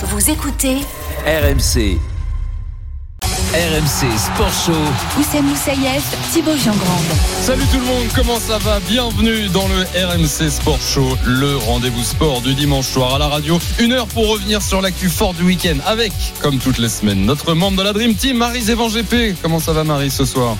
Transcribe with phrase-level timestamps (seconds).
[0.00, 0.76] Vous écoutez
[1.26, 1.98] RMC.
[3.52, 4.72] RMC Sport Show.
[5.18, 7.04] Oussem Moussaïef, Thibaut Jean-Grande.
[7.42, 8.78] Salut tout le monde, comment ça va?
[8.78, 13.58] Bienvenue dans le RMC Sport Show, le rendez-vous sport du dimanche soir à la radio.
[13.80, 16.12] Une heure pour revenir sur l'actu fort du week-end avec,
[16.42, 19.34] comme toutes les semaines, notre membre de la Dream Team, Marie Zévan GP.
[19.42, 20.56] Comment ça va Marie ce soir?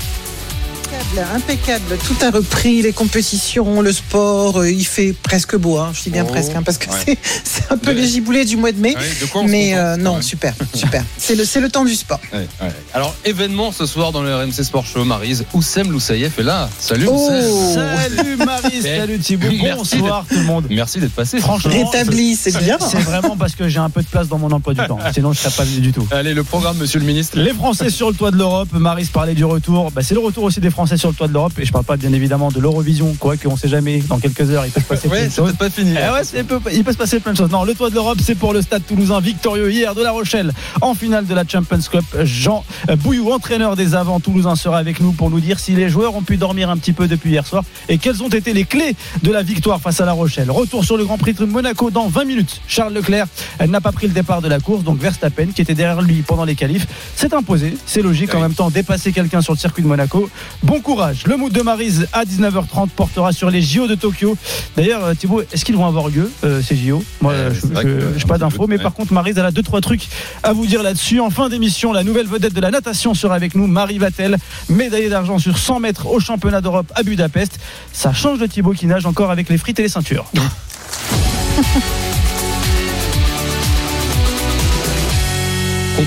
[1.17, 1.99] Impeccable, impeccable.
[2.07, 4.59] Tout a repris, les compétitions, le sport.
[4.61, 5.91] euh, il fait presque beau, hein.
[5.95, 7.17] je dis bien Oh, presque, hein, parce que ouais.
[7.45, 8.95] c'est- un peu De- les giboulées du mois de mai.
[8.95, 11.03] Ouais, de quoi on se mais euh, non, super, super.
[11.19, 12.21] C'est le, c'est le temps du sport.
[12.33, 12.73] Ouais, ouais.
[12.95, 15.45] Alors, événement ce soir dans le RMC Sport Show, Marise.
[15.53, 16.69] Oussem Loussaïef est là.
[16.79, 17.29] Salut Oh.
[17.31, 18.15] Oussem.
[18.15, 20.67] Salut Marie, salut Thibaut, bonsoir tout le monde.
[20.71, 21.39] Merci d'être passé.
[21.41, 22.79] Franchement, Rétabli, c'est bien.
[22.81, 24.99] C'est vraiment parce que j'ai un peu de place dans mon emploi du temps.
[25.13, 26.07] Sinon, je serais pas venu du tout.
[26.11, 27.39] Allez, le programme, monsieur le ministre.
[27.39, 29.91] Les Français sur le toit de l'Europe, Marie parlait du retour.
[29.91, 31.53] Bah, c'est le retour aussi des Français sur le toit de l'Europe.
[31.59, 33.99] Et je parle pas bien évidemment de l'Eurovision, quoi qu'on sait jamais.
[34.01, 35.53] Dans quelques heures, il peut se passer plein de choses.
[35.55, 35.95] pas fini.
[35.97, 37.51] Eh ouais, c'est peu- il peut se passer plein de choses.
[37.51, 40.53] Non, le toit de l'Europe, c'est pour le Stade Toulousain victorieux hier de La Rochelle
[40.81, 42.05] en finale de la Champions Cup.
[42.25, 42.65] Jean
[42.99, 46.23] Bouillou, entraîneur des avants toulousains, sera avec nous pour nous dire si les joueurs ont
[46.23, 49.31] pu dormir un petit peu depuis hier soir et quelles ont été les clés de
[49.33, 50.51] la victoire face à La Rochelle.
[50.51, 52.61] Retour sur le Grand Prix de Monaco dans 20 minutes.
[52.67, 53.27] Charles Leclerc
[53.59, 56.23] elle n'a pas pris le départ de la course, donc Verstappen, qui était derrière lui
[56.23, 57.77] pendant les qualifs, s'est imposé.
[57.87, 60.29] C'est logique en même temps dépasser quelqu'un sur le circuit de Monaco.
[60.63, 61.25] Bon courage.
[61.27, 64.39] Le mood de Marise à 19h30 portera sur les JO de Tokyo.
[64.75, 68.25] D'ailleurs, euh, Thibaut, est-ce qu'ils vont avoir lieu, euh, ces JO Moi, Euh, je n'ai
[68.27, 68.83] pas d'infos, mais ouais.
[68.83, 70.09] par contre, Marise, elle a deux, trois trucs
[70.43, 71.21] à vous dire là-dessus.
[71.21, 74.39] En fin d'émission, la nouvelle vedette de la natation sera avec nous, Marie Vatel,
[74.71, 77.59] médaillée d'argent sur 100 mètres au championnat d'Europe à Budapest.
[77.93, 80.25] Ça change de Thibaut qui nage encore avec les frites et les ceintures.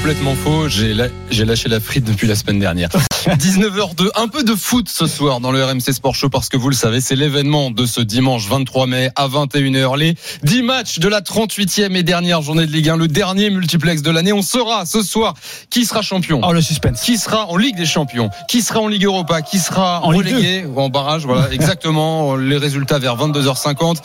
[0.02, 0.68] Complètement faux.
[0.68, 2.90] J'ai la- j'ai lâché la frite depuis la semaine dernière.
[3.38, 4.10] 19h02.
[4.16, 6.76] Un peu de foot ce soir dans le RMC Sport Show parce que vous le
[6.76, 9.96] savez, c'est l'événement de ce dimanche 23 mai à 21h.
[10.00, 14.02] Les 10 matchs de la 38e et dernière journée de Ligue 1, le dernier multiplex
[14.02, 14.34] de l'année.
[14.34, 15.36] On saura ce soir
[15.70, 16.42] qui sera champion.
[16.44, 17.00] Oh, le suspense.
[17.02, 18.32] Qui sera en Ligue des Champions?
[18.50, 19.44] Qui sera en Ligue Europa?
[19.44, 21.28] Qui sera En Ligue relégué ou en barrage?
[21.28, 22.36] Voilà, exactement.
[22.36, 23.98] Les résultats vers 22h50.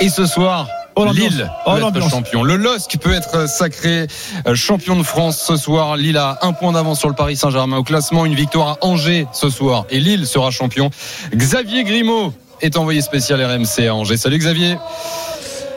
[0.00, 1.06] Et ce soir, Oh.
[1.12, 2.42] Lille Oh, peut être champion.
[2.42, 4.06] Le LOSC peut être sacré
[4.46, 5.96] euh, champion de France ce soir.
[5.96, 8.24] Lille a un point d'avance sur le Paris Saint-Germain au classement.
[8.26, 9.86] Une victoire à Angers ce soir.
[9.90, 10.90] Et Lille sera champion.
[11.34, 14.16] Xavier Grimaud est envoyé spécial RMC à Angers.
[14.16, 14.76] Salut Xavier.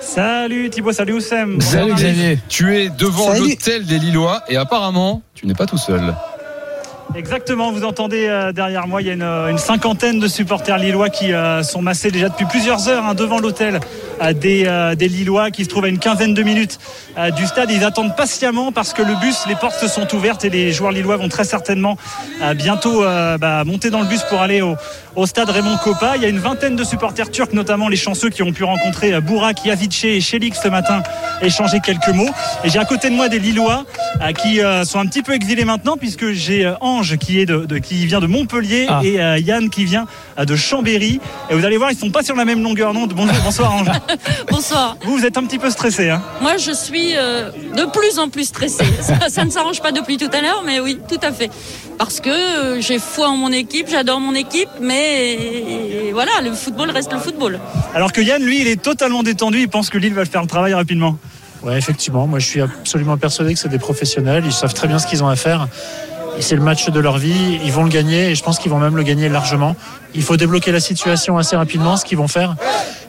[0.01, 1.59] Salut Thibaut, salut Oussem.
[1.61, 2.39] Salut Xavier.
[2.47, 6.15] Tu es devant l'hôtel des Lillois et apparemment, tu n'es pas tout seul.
[7.15, 10.77] Exactement, vous entendez euh, derrière moi, il y a une, euh, une cinquantaine de supporters
[10.77, 13.79] lillois qui euh, sont massés déjà depuis plusieurs heures hein, devant l'hôtel
[14.33, 16.79] des, des Lillois qui se trouvent à une quinzaine de minutes
[17.35, 17.69] du stade.
[17.69, 21.17] Ils attendent patiemment parce que le bus, les portes sont ouvertes et les joueurs lillois
[21.17, 21.97] vont très certainement
[22.55, 24.75] bientôt bah, monter dans le bus pour aller au,
[25.17, 26.15] au stade Raymond Coppa.
[26.15, 29.13] Il y a une vingtaine de supporters turcs, notamment les chanceux qui ont pu rencontrer
[29.13, 31.01] euh, Bourak, Yavice et Chelik ce matin,
[31.41, 32.29] échanger quelques mots.
[32.63, 33.83] Et j'ai à côté de moi des Lillois
[34.21, 37.65] euh, qui euh, sont un petit peu exilés maintenant puisque j'ai Ange qui est de,
[37.65, 39.01] de- qui vient de Montpellier Ah.
[39.03, 40.05] et Yann qui vient
[40.37, 41.19] de Chambéry.
[41.49, 43.13] Et vous allez voir, ils sont pas sur la même longueur d'onde.
[43.13, 43.87] Bonjour, bonsoir Ange.
[44.51, 44.97] Bonsoir.
[45.03, 48.29] Vous, vous êtes un petit peu stressé, hein Moi, je suis euh, de plus en
[48.29, 48.85] plus stressée.
[49.01, 51.49] Ça, ça ne s'arrange pas depuis tout à l'heure, mais oui, tout à fait.
[51.97, 56.53] Parce que euh, j'ai foi en mon équipe, j'adore mon équipe, mais euh, voilà, le
[56.53, 57.59] football reste le football.
[57.93, 59.59] Alors que Yann, lui, il est totalement détendu.
[59.59, 61.17] Il pense que Lille va faire le travail rapidement.
[61.63, 62.27] Ouais, effectivement.
[62.27, 64.43] Moi, je suis absolument persuadé que c'est des professionnels.
[64.45, 65.67] Ils savent très bien ce qu'ils ont à faire.
[66.39, 67.59] C'est le match de leur vie.
[67.65, 69.75] Ils vont le gagner et je pense qu'ils vont même le gagner largement.
[70.15, 72.55] Il faut débloquer la situation assez rapidement, ce qu'ils vont faire.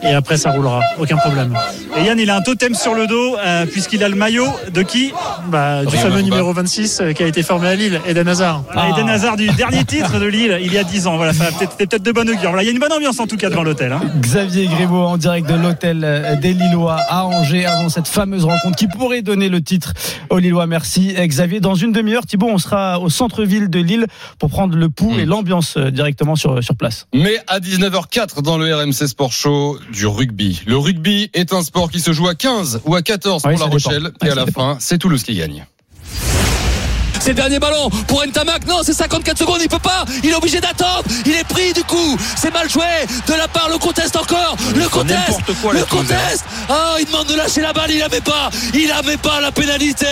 [0.02, 0.80] Et après, ça roulera.
[0.98, 1.54] Aucun problème.
[1.96, 4.82] Et Yann, il a un totem sur le dos euh, puisqu'il a le maillot de
[4.82, 5.12] qui?
[5.48, 8.62] Bah, du Rien fameux numéro 26 euh, qui a été formé à Lille, Eden Hazard.
[8.76, 8.90] Ah.
[8.90, 11.16] Eden Hazard du dernier titre de Lille il y a 10 ans.
[11.16, 12.50] Voilà, ça va peut-être, c'était peut-être de bonne augure.
[12.50, 13.92] Voilà, il y a une bonne ambiance en tout cas devant l'hôtel.
[13.92, 14.00] hein.
[14.20, 18.76] Xavier Grimaud en direct de l'hôtel euh, des Lillois à Angers avant cette fameuse rencontre
[18.76, 19.94] qui pourrait donner le titre
[20.30, 20.66] aux Lillois.
[20.66, 21.58] Merci Xavier.
[21.60, 24.06] Dans une demi-heure, Thibaut, on sera au centre-ville de Lille
[24.38, 27.06] pour prendre le pouls et l'ambiance euh, directement sur, sur place.
[27.14, 30.62] Mais à 19h04 dans le RMC Sport Show du rugby.
[30.66, 33.56] Le rugby est un sport qui se joue à 15 ou à 14 pour Oui,
[33.58, 33.72] La dépend.
[33.72, 34.10] Rochelle.
[34.22, 34.74] Oui, et à la dépend.
[34.74, 35.66] fin, c'est Toulouse qui gagne.
[37.28, 38.66] C'est le dernier ballon pour Ntamak.
[38.66, 39.58] Non, c'est 54 secondes.
[39.60, 40.06] Il peut pas.
[40.24, 41.02] Il est obligé d'attendre.
[41.26, 42.16] Il est pris du coup.
[42.34, 42.86] C'est mal joué
[43.26, 43.68] de la part.
[43.68, 44.56] Le conteste encore.
[44.74, 45.42] Le conteste.
[45.60, 46.14] quoi, Le Toulousains.
[46.14, 46.44] conteste.
[46.70, 47.90] Ah, il demande de lâcher la balle.
[47.90, 48.48] Il avait pas.
[48.72, 50.06] Il avait pas la pénalité.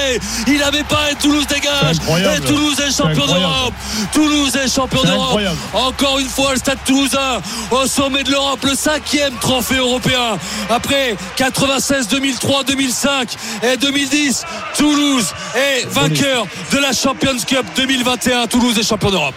[0.47, 1.11] Il avait pas.
[1.11, 1.97] Et Toulouse dégage.
[2.37, 3.73] Et Toulouse est champion d'Europe.
[4.13, 5.41] Toulouse est champion d'Europe.
[5.73, 7.41] Encore une fois, le stade toulousain
[7.71, 8.63] au sommet de l'Europe.
[8.63, 10.37] Le cinquième trophée européen.
[10.69, 14.45] Après 96, 2003, 2005 et 2010.
[14.77, 18.49] Toulouse est vainqueur de la Champions Cup 2021.
[18.49, 19.37] Toulouse est champion d'Europe.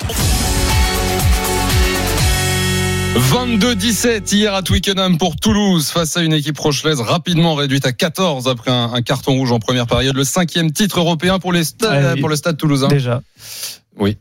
[3.16, 8.48] 22-17 hier à Twickenham pour Toulouse face à une équipe rochelaise rapidement réduite à 14
[8.48, 10.16] après un, un carton rouge en première période.
[10.16, 12.88] Le cinquième titre européen pour, les stades, Ouais, pour le stade toulousain.
[12.88, 13.22] Déjà.
[14.00, 14.18] Oui.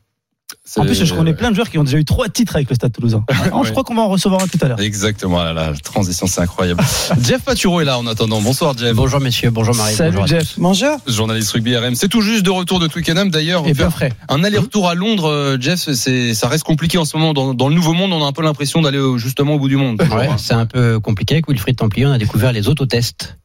[0.76, 2.74] En plus, je connais plein de joueurs qui ont déjà eu trois titres avec le
[2.74, 3.24] Stade Toulousain.
[3.64, 4.80] Je crois qu'on va en recevoir un tout à l'heure.
[4.80, 6.82] Exactement, la, transition c'est incroyable.
[7.22, 8.40] Jeff Paturo est là en attendant.
[8.40, 8.94] Bonsoir Jeff.
[8.94, 9.94] Bonjour messieurs, bonjour Marie.
[9.94, 10.54] Salut bonjour Jeff.
[10.58, 10.96] Bonjour.
[11.06, 11.94] Journaliste rugby RM.
[11.94, 13.66] C'est tout juste de retour de Twickenham d'ailleurs.
[13.66, 14.12] Et bien frais.
[14.28, 17.32] Un aller-retour à Londres, euh, Jeff, c'est ça reste compliqué en ce moment.
[17.32, 19.68] Dans, dans le nouveau monde, on a un peu l'impression d'aller au- justement au bout
[19.68, 20.00] du monde.
[20.14, 21.34] Ouais, c'est un peu compliqué.
[21.34, 23.36] Avec Wilfried Templier, on a découvert les autotests.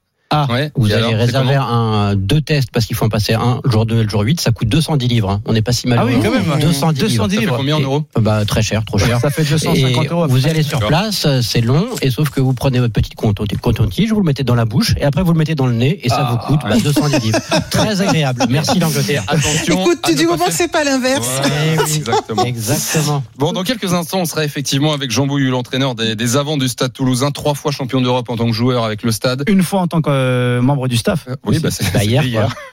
[0.50, 0.72] Ouais.
[0.76, 3.72] Vous Et allez alors, réserver un, deux tests parce qu'il faut en passer un le
[3.72, 4.42] jour 2 et le jour 8.
[4.42, 5.30] Ça coûte 210 livres.
[5.30, 5.42] hein.
[5.46, 6.00] On n'est pas si mal.
[6.02, 6.44] Ah oui, quand même.
[6.60, 7.24] 210, 210 livres.
[7.24, 7.58] Ça fait livres.
[7.58, 9.20] combien en Et- euros Bah, très cher, trop cher.
[9.20, 10.28] Ça fait Et 250 euros.
[10.28, 14.12] vous allez sur place, euh, c'est long, et sauf que vous prenez votre petite coton-tige,
[14.12, 16.10] vous le mettez dans la bouche, et après vous le mettez dans le nez, et
[16.10, 16.32] ça Ah.
[16.32, 17.40] vous coûte bah, 210 livres.
[17.72, 18.46] Très agréable.
[18.50, 19.24] Merci l'Angleterre.
[19.28, 19.80] Attention.
[19.82, 21.42] Écoute, tu pas moment que c'est pas l'inverse.
[21.44, 21.96] Ouais, oui.
[21.98, 22.44] Exactement.
[22.46, 23.24] Exactement.
[23.38, 26.68] Bon, dans quelques instants, on sera effectivement avec Jean Bouillu, l'entraîneur des, des avants du
[26.68, 29.44] Stade Toulousain, trois fois champion d'Europe en tant que joueur avec le Stade.
[29.48, 31.28] Une fois en tant que euh, membre du staff.
[31.46, 32.54] Oui, bah c'est Bah, hier, hier.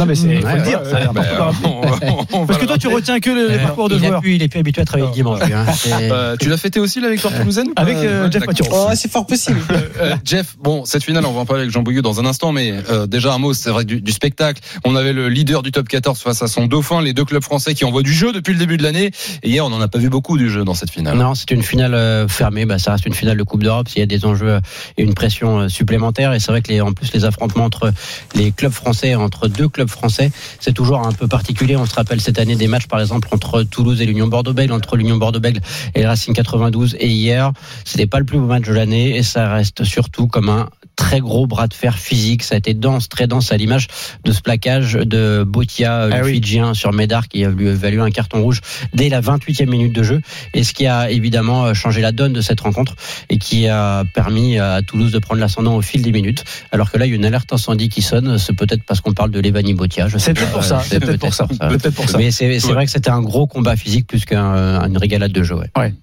[0.00, 0.82] Non, mais c'est, faut Ouais, le dire.
[0.82, 3.88] ouais, Bah, on on Parce que le toi, tu retiens que les, les Euh, parcours
[3.88, 4.20] de joueurs.
[4.24, 5.38] il est plus habitué à travailler le dimanche.
[5.44, 5.64] lui, hein.
[6.10, 8.44] Euh, tu l'as fêté aussi la victoire toulousaine Avec, euh, Jeff.
[8.44, 8.68] Paturo.
[8.72, 9.60] Oh, c'est fort possible.
[10.00, 12.50] Euh, Jeff, bon, cette finale, on va en parler avec Jean Bouillou dans un instant,
[12.50, 14.60] mais euh, déjà un mot, c'est vrai que du, du spectacle.
[14.84, 17.74] On avait le leader du top 14 face à son dauphin, les deux clubs français
[17.74, 19.12] qui envoient du jeu depuis le début de l'année.
[19.44, 21.16] Et hier, on n'en a pas vu beaucoup du jeu dans cette finale.
[21.16, 22.66] Non, c'est une finale euh, fermée.
[22.66, 23.88] Bah, ça reste une finale de Coupe d'Europe.
[23.88, 24.60] S'il y a des enjeux euh,
[24.98, 27.92] et une pression euh, supplémentaire, et c'est vrai que les, en plus les affrontements entre
[28.34, 31.76] les clubs français, entre deux clubs français, c'est toujours un peu particulier.
[31.76, 34.96] On se rappelle cette année des matchs, par exemple, entre Toulouse et l'Union Bordeaux-Bègles, entre
[34.96, 35.60] l'Union Bordeaux-Bègles
[35.94, 36.96] et Racing 92.
[36.98, 37.52] Et hier,
[37.84, 41.20] c'était pas le plus beau match de l'année, et ça reste surtout comme un très
[41.20, 42.42] gros bras de fer physique.
[42.42, 43.88] Ça a été dense, très dense à l'image
[44.24, 46.34] de ce plaquage de Botia, le Ah oui.
[46.34, 48.60] Fidjien, sur Médard, qui a lui valu un carton rouge
[48.92, 50.20] dès la 28e minute de jeu.
[50.54, 52.94] Et ce qui a évidemment euh, changé la donne de cette rencontre
[53.30, 56.44] et qui a permis à Toulouse de prendre l'ascendant au fil des minutes.
[56.72, 58.38] Alors que là, il y a une alerte incendie qui sonne.
[58.38, 60.08] C'est peut-être parce qu'on parle de Levani Botia.
[60.18, 60.40] C'est pas.
[60.40, 60.78] peut-être pour ça.
[60.78, 61.46] Euh, C'est peut-être pour ça.
[61.46, 62.18] Peut-être pour ça.
[62.18, 62.72] Mais c'est Ouais.
[62.72, 65.56] vrai que c'était un gros combat physique plus qu'une régalade de jeu.
[65.56, 65.94] ouais.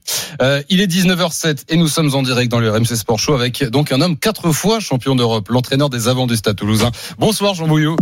[0.42, 3.64] Euh, il est 19h07 et nous sommes en direct dans le RMC Sport Show avec
[3.70, 6.92] donc un homme quatre fois champion d'Europe, l'entraîneur des avants du Stade Toulousain.
[7.20, 7.96] Bonsoir Jean Bouillou.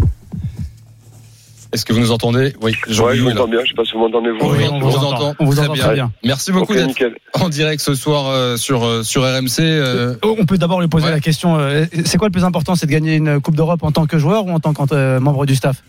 [1.71, 2.53] Est-ce que vous nous entendez?
[2.61, 3.29] Oui, Jean Ouais, je là.
[3.35, 4.37] m'entends bien, je sais pas si vous m'entendez vous.
[4.49, 5.15] Oui, on on vous vous entend.
[5.29, 5.35] entend.
[5.39, 5.83] On vous Très entend bien.
[5.85, 6.11] très bien.
[6.23, 6.95] Merci beaucoup d'être
[7.39, 9.59] en direct ce soir euh, sur euh, sur RMC.
[9.59, 11.11] euh, On peut d'abord lui poser Ouais.
[11.11, 13.91] la question euh, c'est quoi le plus important C'est de gagner une Coupe d'Europe en
[13.91, 15.83] tant que joueur ou en tant que euh, membre du staff?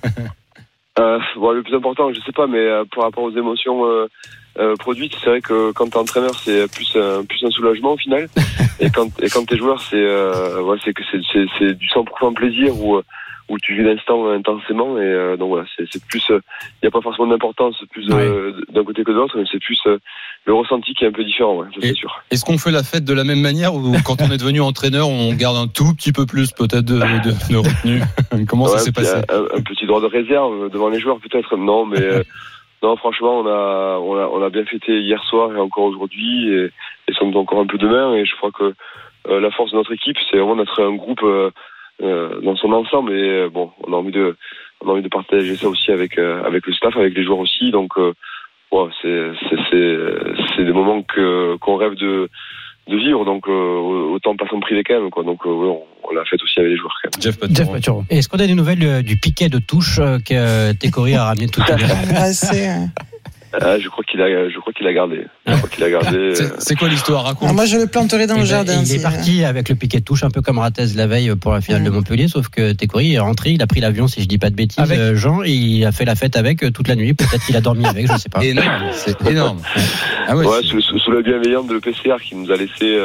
[0.98, 3.80] Euh, bon, le plus important, je sais pas, mais euh, par rapport aux émotions
[4.58, 7.96] euh, produites, c'est vrai que quand t'es entraîneur, c'est plus un, plus un soulagement au
[7.96, 8.28] final.
[8.80, 11.20] et quand et quand t'es joueur, c'est euh, ouais, c'est que c'est
[11.58, 13.00] c'est du 100% plaisir où
[13.48, 14.96] où tu vis l'instant intensément.
[14.96, 18.84] Et euh, donc voilà, c'est plus il y a pas forcément d'importance plus euh, d'un
[18.84, 19.98] côté que de l'autre, mais c'est plus euh,
[20.46, 22.22] le ressenti qui est un peu différent, ouais, c'est sûr.
[22.30, 25.08] Est-ce qu'on fait la fête de la même manière ou quand on est devenu entraîneur,
[25.08, 28.00] on garde un tout petit peu plus peut-être de, de, de retenue?
[28.48, 29.14] Comment Ouais, ça s'est passé?
[29.28, 31.56] un, un petit droit de réserve devant les joueurs peut-être.
[31.56, 32.00] Non mais
[32.82, 36.52] non franchement on a, on a on a bien fêté hier soir et encore aujourd'hui
[36.52, 36.70] et,
[37.08, 38.74] et sommes encore un peu demain et je crois que
[39.28, 41.50] euh, la force de notre équipe c'est vraiment d'être un groupe euh,
[42.02, 44.36] euh, dans son ensemble et bon on a envie de
[44.80, 47.70] on a envie de partager ça aussi avec avec le staff avec les joueurs aussi.
[47.70, 49.96] Donc ouais, c'est c'est c'est
[50.56, 52.30] c'est des moments que qu'on rêve de
[52.90, 55.82] de vivre donc euh, autant pas s'en priver quand même quoi donc euh, ouais, on,
[56.08, 57.56] on l'a fait aussi avec les joueurs quand même Jeff Paturo.
[57.56, 58.04] Jeff Paturo.
[58.10, 59.96] Et Est-ce qu'on a des nouvelles euh, du piquet de touche
[60.26, 61.88] que Técori a ramené tout à l'heure?
[63.52, 65.26] Ah, Ah, je crois qu'il a, je crois qu'il a gardé.
[65.46, 66.16] Je crois qu'il a gardé.
[66.16, 67.52] euh, C'est- quoi l'histoire Raconte.
[67.54, 68.82] moi, je le planterai dans Eh le ben, jardin.
[68.84, 71.52] il est parti avec le piquet de touche, un peu comme Ratez la veille pour
[71.52, 71.90] la finale de.
[71.90, 74.54] Montpellier, sauf que Técori est rentré, il a pris l'avion, si je dis pas de
[74.54, 77.14] bêtises, Avec- euh, Jean, et il a fait la fête avec euh, toute la nuit.
[77.14, 78.44] Peut-être qu'il a dormi avec, je sais pas.
[78.44, 79.60] Énorme, c'est énorme.
[80.28, 82.98] Ah ouais, ouais, c'est- sous, sous- la bienveillance de l'EPCR qui nous a laissé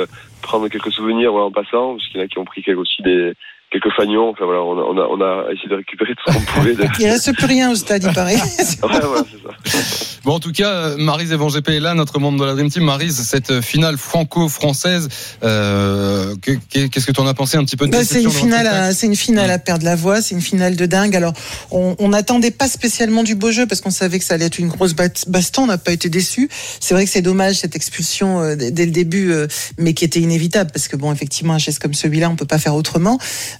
[0.44, 2.78] prendre quelques souvenirs ouais, en passant, parce qu'il y en a qui ont pris quelques,
[2.80, 3.34] aussi des
[3.72, 4.30] quelques fagnons.
[4.30, 6.74] Enfin voilà, on a, on a, on a essayé de récupérer tout ce qu'on pouvait.
[6.76, 6.86] De...
[7.00, 8.36] Il reste plus rien au stade, il paraît.
[8.84, 10.20] Ouais, voilà, c'est ça.
[10.24, 12.84] Bon, en tout cas, Marise Evan GP est là, notre membre de la Dream Team.
[12.84, 15.08] Marise, cette finale franco-française,
[15.44, 18.22] euh, que- que- qu'est-ce que tu en as pensé un petit peu de Bah, c'est
[18.24, 21.16] une finale, à, c'est une finale à perdre la voix, c'est une finale de dingue.
[21.16, 21.34] Alors,
[21.72, 24.60] on on n'attendait pas spécialement du beau jeu parce qu'on savait que ça allait être
[24.60, 25.64] une grosse baston.
[25.64, 26.50] On n'a pas été déçus.
[26.80, 30.06] C'est vrai que c'est dommage cette expulsion euh, dès dès le début, euh, mais qui
[30.06, 33.18] était inévitable parce que bon, effectivement, un geste comme celui-là, on peut pas faire autrement.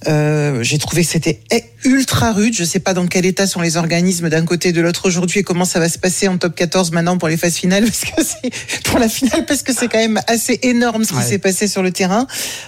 [0.08, 1.40] Euh, J'ai trouvé que c'était
[1.84, 2.54] ultra rude.
[2.54, 5.40] Je sais pas dans quel état sont les organismes d'un côté et de l'autre aujourd'hui
[5.40, 8.04] et comment ça va se passer en top 14 maintenant pour les phases finales, parce
[8.04, 11.38] que c'est pour la finale, parce que c'est quand même assez énorme ce qui s'est
[11.38, 12.26] passé sur le terrain.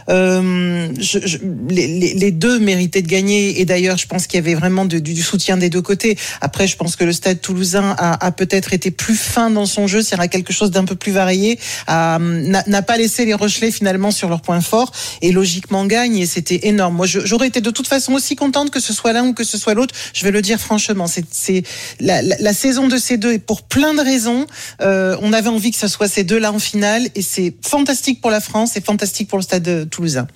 [0.09, 4.43] Euh, je, je, les, les, deux méritaient de gagner, et d'ailleurs, je pense qu'il y
[4.43, 6.17] avait vraiment de, du, du, soutien des deux côtés.
[6.41, 9.87] Après, je pense que le Stade Toulousain a, a peut-être été plus fin dans son
[9.87, 14.11] jeu, y a quelque chose d'un peu plus varié, n'a pas laissé les Rochelais finalement
[14.11, 14.93] sur leur point fort,
[15.23, 16.97] et logiquement gagne, et c'était énorme.
[16.97, 19.59] Moi, j'aurais été de toute façon aussi contente que ce soit l'un ou que ce
[19.59, 19.95] soit l'autre.
[20.13, 21.63] Je vais le dire franchement, c'est
[22.01, 24.47] la, la, la, saison de ces deux et pour plein de raisons.
[24.81, 28.31] Euh, on avait envie que ce soit ces deux-là en finale et c'est fantastique pour
[28.31, 30.27] la France et fantastique pour le Stade Toulousain.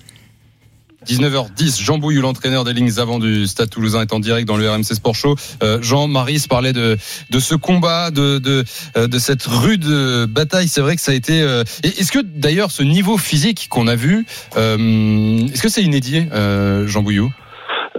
[1.05, 4.69] 19h10, Jean Bouillou, l'entraîneur des lignes avant du Stade Toulousain, est en direct dans le
[4.69, 5.35] RMC Sport Show.
[5.61, 6.97] Euh, Jean Maris parlait de
[7.29, 8.63] de ce combat, de de,
[8.97, 9.85] euh, de cette rude
[10.29, 10.67] bataille.
[10.67, 11.41] C'est vrai que ça a été.
[11.41, 11.63] Euh...
[11.83, 14.25] Est-ce que d'ailleurs ce niveau physique qu'on a vu,
[14.57, 17.29] euh, est-ce que c'est inédit, euh, Jean Bouillou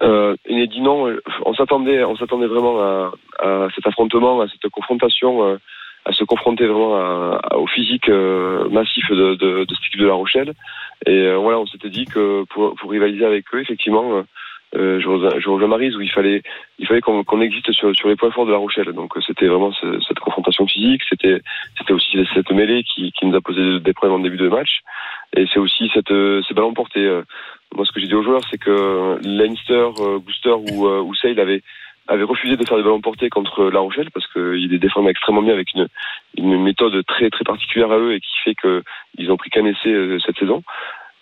[0.02, 1.06] euh, inédit non.
[1.46, 5.56] On s'attendait, on s'attendait vraiment à, à, cet affrontement, à cette confrontation, euh,
[6.04, 10.14] à se confronter vraiment à, à, au physique massif de, de, de, cette de La
[10.14, 10.52] Rochelle.
[11.06, 14.24] Et euh, voilà, on s'était dit que pour, pour, rivaliser avec eux, effectivement,
[14.74, 16.42] euh, rejoins, je rejoins Marise où il fallait,
[16.78, 18.92] il fallait qu'on qu existe sur, sur les points forts de La Rochelle.
[18.92, 21.40] Donc c'était vraiment ce, cette confrontation physique, c'était,
[21.78, 24.80] c'était aussi cette mêlée qui, qui nous a posé des problèmes en début de match.
[25.36, 26.12] Et c'est aussi cette,
[26.48, 27.06] ces ballons portés.
[27.74, 29.88] Moi, ce que j'ai dit aux joueurs, c'est que Leinster,
[30.20, 31.62] Booster ou, ou Sale avaient
[32.08, 35.42] avait refusé de faire des ballons portés contre La Rochelle parce qu'il les défendait extrêmement
[35.42, 35.88] bien avec une,
[36.36, 39.88] une méthode très très particulière à eux et qui fait qu'ils ont pris qu'un essai
[39.88, 40.62] euh, cette saison.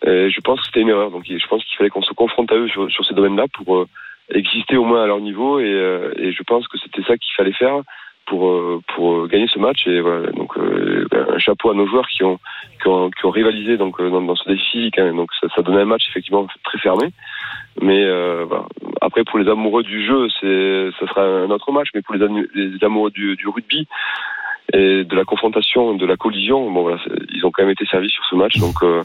[0.04, 1.10] Et je pense que c'était une erreur.
[1.10, 3.76] Donc je pense qu'il fallait qu'on se confronte à eux sur, sur ces domaines-là pour
[3.76, 3.88] euh,
[4.30, 7.34] exister au moins à leur niveau et, euh, et je pense que c'était ça qu'il
[7.36, 7.80] fallait faire
[8.26, 12.38] pour pour gagner ce match et voilà donc un chapeau à nos joueurs qui ont
[12.80, 15.86] qui ont, qui ont rivalisé donc dans, dans ce défi donc ça, ça donnait un
[15.86, 17.08] match effectivement très fermé
[17.80, 18.64] mais euh, voilà.
[19.00, 21.88] après, pour les amoureux du jeu, c'est, ça sera un autre match.
[21.94, 23.86] Mais pour les, les amoureux du, du, rugby
[24.72, 26.98] et de la confrontation, de la collision, bon voilà,
[27.34, 28.58] ils ont quand même été servis sur ce match.
[28.58, 29.02] Donc, euh,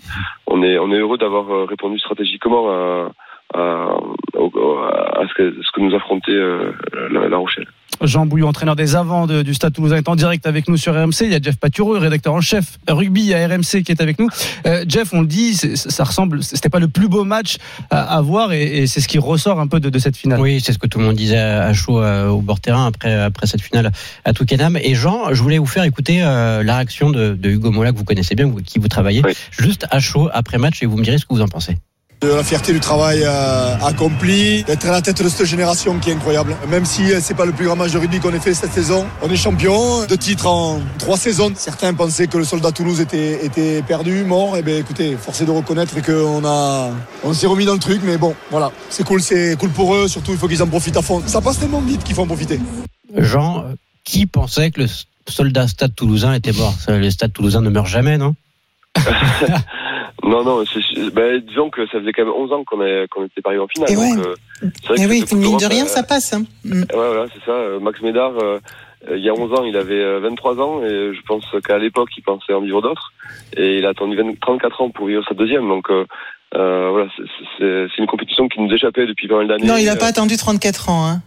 [0.47, 3.11] on est on est heureux d'avoir euh, répondu stratégiquement à,
[3.53, 6.71] à, à, ce, que, ce que nous affrontait euh,
[7.09, 7.67] la, la Rochelle.
[8.01, 10.93] Jean Bouillon, entraîneur des avants de, du Stade Toulousain, est en direct avec nous sur
[10.93, 11.21] RMC.
[11.21, 14.29] Il y a Jeff Patureau, rédacteur en chef rugby à RMC, qui est avec nous.
[14.65, 17.57] Euh, Jeff, on le dit, ça ressemble, c'était pas le plus beau match
[17.89, 20.39] à, à voir, et, et c'est ce qui ressort un peu de, de, cette finale.
[20.39, 23.13] Oui, c'est ce que tout le monde disait à chaud euh, au bord terrain après
[23.13, 23.91] après cette finale
[24.25, 24.77] à Touquenham.
[24.81, 27.97] Et Jean, je voulais vous faire écouter euh, la réaction de, de, Hugo Mola que
[27.97, 29.33] vous connaissez bien, qui vous travaillez, oui.
[29.51, 31.77] juste à chaud après match, et vous me direz ce que vous en pensez.
[32.19, 36.09] De la fierté du travail euh, accompli, d'être à la tête de cette génération qui
[36.09, 36.55] est incroyable.
[36.67, 38.71] Même si euh, c'est pas le plus grand match de rugby qu'on ait fait cette
[38.71, 41.51] saison, on est champion de titre en trois saisons.
[41.55, 44.55] Certains pensaient que le soldat Toulouse était, était perdu, mort.
[44.55, 46.89] Et eh ben écoutez, forcé de reconnaître qu'on a,
[47.23, 50.07] on s'est remis dans le truc, mais bon, voilà, c'est cool, c'est cool pour eux.
[50.07, 51.21] Surtout, il faut qu'ils en profitent à fond.
[51.27, 52.59] Ça passe tellement vite qu'il faut en profiter.
[53.15, 53.63] Jean,
[54.03, 54.87] qui pensait que le
[55.27, 56.73] soldat Stade Toulousain était mort?
[56.87, 58.33] Le Stade Toulousain ne meurt jamais, non?
[60.27, 60.63] Non, non,
[61.13, 63.67] bah, disons que ça faisait quand même 11 ans qu'on qu était pas arrivé en
[63.67, 63.91] finale.
[63.91, 64.15] Et ouais.
[64.15, 66.33] donc, euh, et oui, mine de rien, euh, ça passe.
[66.33, 66.43] Hein.
[66.65, 66.81] Mm.
[66.81, 67.79] Ouais, voilà, c'est ça.
[67.81, 68.59] Max Médard, euh,
[69.11, 72.23] il y a 11 ans, il avait 23 ans et je pense qu'à l'époque, il
[72.23, 73.13] pensait en vivre d'autres.
[73.55, 75.67] Et il a attendu 20, 34 ans pour vivre sa deuxième.
[75.67, 75.89] Donc,
[76.55, 77.09] euh, voilà,
[77.57, 79.67] c'est une compétition qui nous échappait depuis pas mal d'années.
[79.67, 81.07] Non, il n'a pas attendu 34 ans.
[81.07, 81.21] Hein.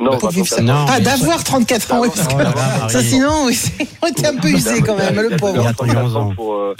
[0.00, 0.60] Non, vivre ça.
[0.60, 3.56] Non, ah, d'avoir 34 ans, oui, parce que oh, ça, sinon, oui,
[4.02, 5.72] on était un peu usé quand même, le pauvre.
[6.34, 6.74] Pour, euh,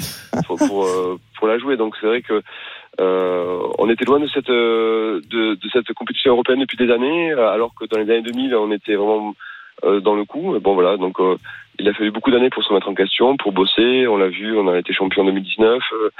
[0.47, 2.42] pour, pour, euh, pour, la jouer, donc c'est vrai que
[3.00, 7.73] euh, on était loin de cette de, de, cette compétition européenne depuis des années, alors
[7.78, 9.35] que dans les années 2000, on était vraiment
[9.85, 10.56] euh, dans le coup.
[10.61, 11.37] Bon voilà, donc euh,
[11.78, 14.07] il a fallu beaucoup d'années pour se remettre en question, pour bosser.
[14.07, 15.83] On l'a vu, on a été champion en 2019.
[15.93, 16.11] Euh,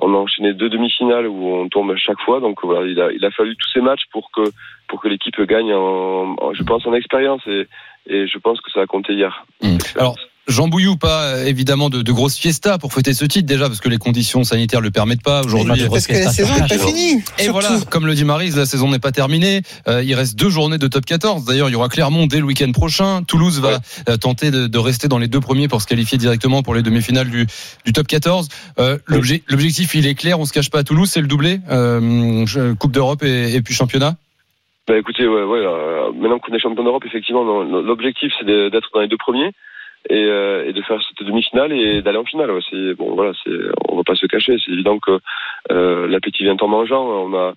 [0.00, 2.40] on a enchaîné deux demi-finales où on tombe chaque fois.
[2.40, 4.42] Donc voilà, il a, il a fallu tous ces matchs pour que
[4.88, 7.66] pour que l'équipe gagne, en, je pense, en expérience et,
[8.08, 9.44] je pense que ça a compté hier.
[9.62, 9.78] Mmh.
[10.48, 13.88] Jean Bouillou, pas évidemment de, de grosses fiestas pour fêter ce titre déjà parce que
[13.88, 15.84] les conditions sanitaires le permettent pas aujourd'hui.
[15.88, 17.22] Parce que la saison n'est pas finie.
[17.38, 17.52] Et surtout.
[17.52, 19.62] voilà, comme le dit Marise, la saison n'est pas terminée.
[19.86, 21.44] Euh, il reste deux journées de top 14.
[21.44, 23.22] D'ailleurs, il y aura Clermont dès le week-end prochain.
[23.22, 24.18] Toulouse va ouais.
[24.18, 27.30] tenter de, de, rester dans les deux premiers pour se qualifier directement pour les demi-finales
[27.30, 27.46] du,
[27.84, 28.48] du, top 14.
[28.78, 30.40] Euh, L'objectif, il est clair.
[30.40, 32.44] On se cache pas à Toulouse, c'est le doublé, euh,
[32.78, 34.16] Coupe d'Europe et, et, puis championnat.
[34.88, 39.00] Bah écoutez, ouais, ouais, euh, maintenant qu'on est champion d'Europe, effectivement, l'objectif c'est d'être dans
[39.00, 39.52] les deux premiers
[40.08, 42.50] et, euh, et de faire cette demi-finale et d'aller en finale.
[42.50, 43.50] Ouais, c'est bon, voilà, c'est
[43.88, 44.56] on va pas se cacher.
[44.64, 45.18] C'est évident que
[45.70, 47.04] euh, l'appétit vient en mangeant.
[47.04, 47.54] On a,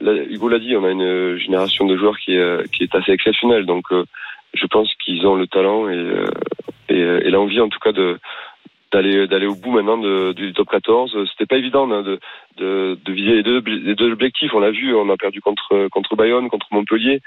[0.00, 3.66] Hugo l'a dit, on a une génération de joueurs qui est qui est assez exceptionnelle.
[3.66, 4.04] Donc, euh,
[4.54, 6.26] je pense qu'ils ont le talent et euh,
[6.88, 8.18] et, et l'envie, en tout cas, de
[8.92, 9.98] d'aller d'aller au bout maintenant
[10.32, 12.20] du top 14 c'était pas évident hein, de,
[12.56, 15.88] de, de viser les deux, les deux objectifs on l'a vu on a perdu contre
[15.88, 17.20] contre Bayonne contre Montpellier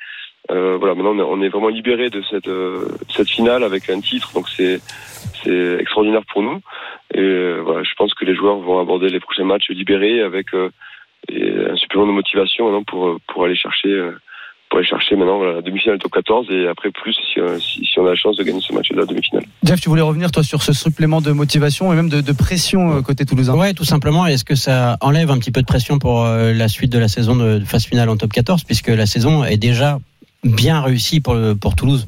[0.50, 2.50] voilà, maintenant on est vraiment libéré de cette
[3.16, 4.80] cette finale avec un titre, donc c'est
[5.44, 6.60] c'est extraordinaire pour nous.
[7.14, 11.76] Et voilà, je pense que les joueurs vont aborder les prochains matchs libérés avec un
[11.76, 14.12] supplément de motivation maintenant pour pour aller chercher
[14.70, 18.06] pour aller chercher maintenant la demi-finale top 14 et après plus euh, si, si, on
[18.06, 19.44] a la chance de gagner ce match de la demi-finale.
[19.64, 22.98] Jeff, tu voulais revenir toi sur ce supplément de motivation et même de, de pression
[22.98, 24.28] euh, côté toulousain Ouais, tout simplement.
[24.28, 27.08] Est-ce que ça enlève un petit peu de pression pour euh, la suite de la
[27.08, 29.98] saison de phase finale en top 14 puisque la saison est déjà
[30.44, 32.08] bien réussie pour, Toulouse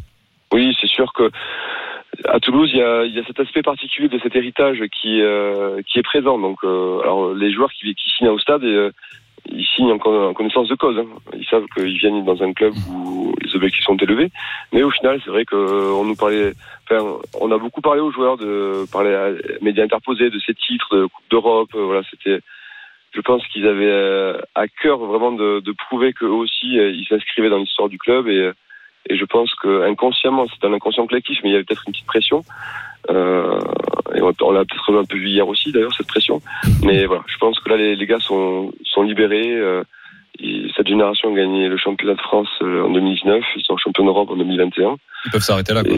[0.54, 1.30] Oui, c'est sûr que
[2.26, 6.04] à Toulouse, il y, a, cet aspect particulier de cet héritage qui, euh, qui est
[6.04, 6.38] présent.
[6.38, 8.90] Donc, euh, alors les joueurs qui, signent au stade, et,
[9.50, 10.98] ils signent en, connaissance de cause.
[10.98, 11.08] Hein.
[11.38, 14.30] Ils savent qu'ils viennent dans un club où les objectifs sont élevés.
[14.72, 16.54] Mais au final, c'est vrai qu'on nous parlait,
[17.40, 19.30] on a beaucoup parlé aux joueurs de parler à
[19.62, 21.70] médias interposés de ces titres de Coupe d'Europe.
[21.76, 22.40] Euh, voilà, c'était,
[23.14, 27.06] je pense qu'ils avaient euh, à cœur vraiment de, de prouver qu'eux aussi, euh, ils
[27.08, 28.52] s'inscrivaient dans l'histoire du club et,
[29.10, 31.94] et je pense que inconsciemment, c'est un inconscient collectif, mais il y avait peut-être une
[31.94, 32.44] petite pression.
[33.10, 33.60] Euh,
[34.16, 36.42] et on, l'a peut-être un peu vu hier aussi, d'ailleurs, cette pression.
[36.84, 39.56] Mais voilà, je pense que là, les, les gars sont, sont libérés.
[39.56, 39.84] Euh,
[40.76, 44.30] cette génération a gagné le championnat de France euh, en 2019, ils sont champions d'Europe
[44.32, 44.96] en 2021.
[45.26, 45.84] Ils peuvent s'arrêter là.
[45.84, 45.94] Quoi.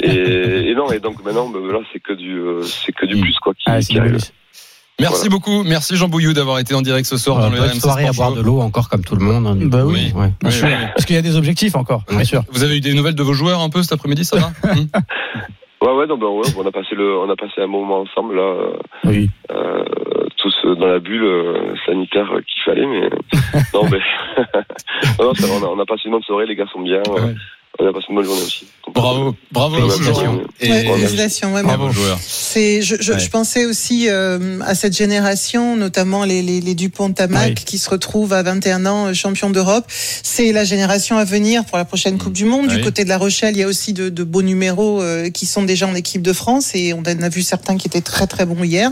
[0.00, 3.20] Et, et, non, et donc maintenant, ben, là, c'est que du, euh, c'est que du
[3.20, 4.18] plus quoi qui, ah, qui arrive.
[5.00, 8.06] Merci beaucoup, merci Jean Bouillou d'avoir été en direct ce soir dans le RMC soirée
[8.06, 9.58] à boire de l'eau encore comme tout le monde.
[9.64, 10.32] Bah oui, ouais.
[10.40, 12.42] parce qu'il y a des objectifs encore, bien sûr.
[12.50, 14.52] Vous avez eu des nouvelles de vos joueurs un peu cet après-midi, ça va
[15.82, 18.36] Ouais, ouais, non, ben ouais, on a passé le, on a passé un moment ensemble
[18.36, 18.42] là.
[18.42, 18.72] Euh,
[19.04, 19.30] oui.
[19.50, 19.82] Euh,
[20.36, 23.08] tous dans la bulle euh, sanitaire qu'il fallait, mais
[23.74, 23.98] non, mais
[25.18, 27.00] non, ça, on, a, on, a, passé une bonne soirée, les gars sont bien.
[27.08, 27.34] Ouais.
[27.78, 28.70] On a passé une bonne journée aussi.
[29.00, 30.40] Bravo, bravo, félicitations.
[30.60, 32.18] Et ouais, félicitations, ouais, bravo joueur.
[32.24, 37.12] C'est, je, je, je, pensais aussi euh, à cette génération, notamment les, les, les Dupont
[37.12, 39.84] Tamac, qui se retrouvent à 21 ans euh, champions d'Europe.
[39.88, 42.68] C'est la génération à venir pour la prochaine Coupe du Monde.
[42.68, 45.46] Du côté de La Rochelle, il y a aussi de, de beaux numéros euh, qui
[45.46, 48.26] sont déjà en équipe de France et on en a vu certains qui étaient très
[48.26, 48.90] très bons hier.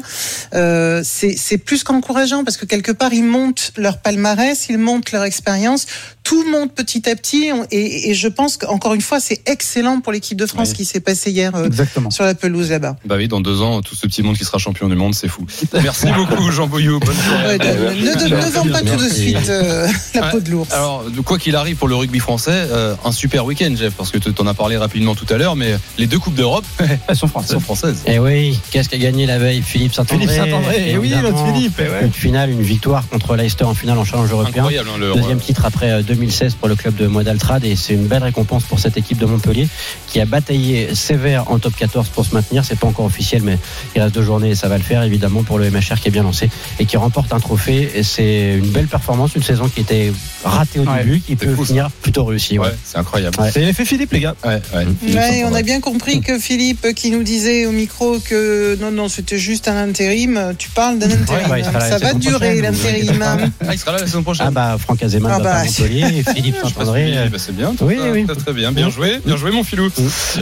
[0.54, 5.24] Euh, c'est plus qu'encourageant parce que quelque part ils montent leur palmarès, ils montent leur
[5.24, 5.86] expérience
[6.28, 10.12] tout monte petit à petit et, et je pense qu'encore une fois, c'est excellent pour
[10.12, 11.70] l'équipe de France qui s'est passé hier euh,
[12.11, 12.97] sur la pelouse là-bas.
[13.06, 15.28] Bah oui, dans deux ans, tout ce petit monde qui sera champion du monde, c'est
[15.28, 15.47] fou.
[15.82, 17.00] Merci beaucoup, Jean Boyou.
[17.00, 17.16] Bonne
[17.47, 20.70] ouais, ne, ne, vends pas tout de suite euh, la peau de l'ours.
[20.70, 24.18] Alors, quoi qu'il arrive pour le rugby français, euh, un super week-end, Jeff, parce que
[24.18, 26.67] tu en as parlé rapidement tout à l'heure, mais les deux coupes d'Europe,
[27.08, 27.52] elles sont françaises.
[27.52, 28.02] Sont françaises.
[28.06, 30.26] Et eh oui, qu'est-ce qu'a gagné la veille Philippe Saint-André.
[30.26, 30.76] Philippe Saint-André.
[30.76, 31.80] Et eh oui, notre Philippe.
[31.80, 34.64] Eh une finale, une victoire contre Leicester en finale en challenge européen.
[34.64, 38.25] Incroyable, hein, Deuxième titre après 2016 pour le club de Modaltrad et c'est une belle
[38.25, 39.69] récompense pour cette équipe de Montpellier
[40.09, 42.65] qui a bataillé sévère en top 14 pour se maintenir.
[42.65, 43.57] C'est pas encore officiel, mais
[43.95, 46.11] il reste deux journées et ça va le faire évidemment pour le MHR qui est
[46.11, 46.50] bien lancé
[46.81, 47.89] et qui remporte un trophée.
[47.95, 51.89] Et c'est une belle performance, une saison qui était ratée au début, qui peut finir
[52.02, 52.59] plutôt réussie.
[52.59, 53.37] Ouais, c'est incroyable.
[53.52, 54.35] C'est l'effet Philippe, les gars.
[54.43, 59.39] on a bien compris que Philippe, qui nous disait au micro que non, non, c'était
[59.39, 60.54] juste un intérim.
[60.59, 61.63] Tu parles d'un intérim.
[61.63, 63.23] ça va durer l'intérim.
[63.23, 64.47] Ah, il sera là la saison prochaine.
[64.49, 65.65] Ah bah Franck Azema ah bah.
[65.65, 67.28] Montpellier, Philippe Saint-André.
[67.30, 67.75] bah, c'est bien.
[67.80, 68.26] Oui, oui.
[68.26, 69.88] Très, bien, bien joué, bien joué mon filou.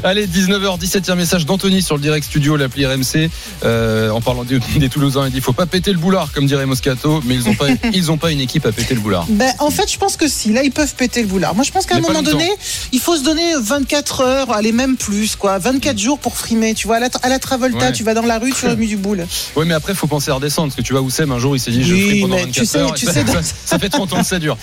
[0.05, 3.31] Allez, 19h, 17e message d'Anthony sur le direct studio, l'appli RMC.
[3.65, 7.23] Euh, en parlant des, Toulousains, il dit faut pas péter le boulard, comme dirait Moscato,
[7.25, 9.27] mais ils ont pas, ils ont pas une équipe à péter le boulard.
[9.29, 11.55] Ben, en fait, je pense que si, là, ils peuvent péter le boulard.
[11.55, 12.49] Moi, je pense qu'à un moment donné,
[12.93, 15.59] il faut se donner 24 heures, allez, même plus, quoi.
[15.59, 16.97] 24 jours pour frimer, tu vois.
[16.97, 19.27] À la, à la Travolta, tu vas dans la rue, tu remues du boule.
[19.57, 21.57] Oui, mais après, il faut penser à redescendre, parce que tu vois, Oussem, un jour,
[21.57, 22.95] il s'est dit, je frime pendant 24 tu sais, heures.
[22.95, 23.25] Tu sais,
[23.65, 24.57] ça, fait 30 ans que ça dure.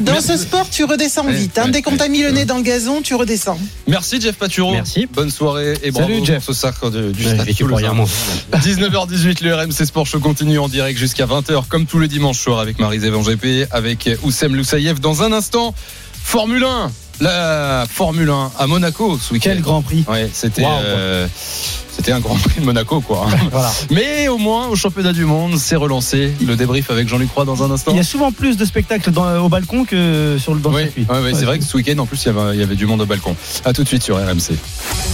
[0.00, 1.58] Dans ce sport, tu redescends vite.
[1.58, 1.68] Hein.
[1.68, 3.58] Dès qu'on t'a mis le nez dans le gazon, tu redescends.
[3.86, 4.72] Merci, Jeff Paturo.
[4.72, 5.06] Merci.
[5.12, 6.44] Bonne soirée et bravo Salut, Jeff.
[6.44, 11.86] ce sacre du ouais, 19h18, le RMC Sport Show continue en direct jusqu'à 20h, comme
[11.86, 15.00] tous les dimanches soirs avec Marie-Zévan GP, avec Oussem Loussaïev.
[15.00, 15.74] Dans un instant,
[16.22, 19.50] Formule 1 la Formule 1 à Monaco ce week-end.
[19.50, 20.04] Quel grand prix.
[20.08, 21.26] Ouais, c'était euh,
[21.98, 23.26] c'était un grand prix de Monaco, quoi.
[23.50, 23.72] voilà.
[23.90, 26.32] Mais au moins, au championnat du monde, c'est relancé.
[26.46, 27.90] Le débrief avec Jean-Luc Roy dans un instant.
[27.90, 30.82] Il y a souvent plus de spectacles dans, au balcon que sur le dans oui,
[30.84, 31.06] circuit.
[31.34, 33.00] C'est vrai que ce week-end, en plus, il y, avait, il y, avait, du monde
[33.00, 33.34] au balcon.
[33.64, 34.54] A tout de suite sur RMC.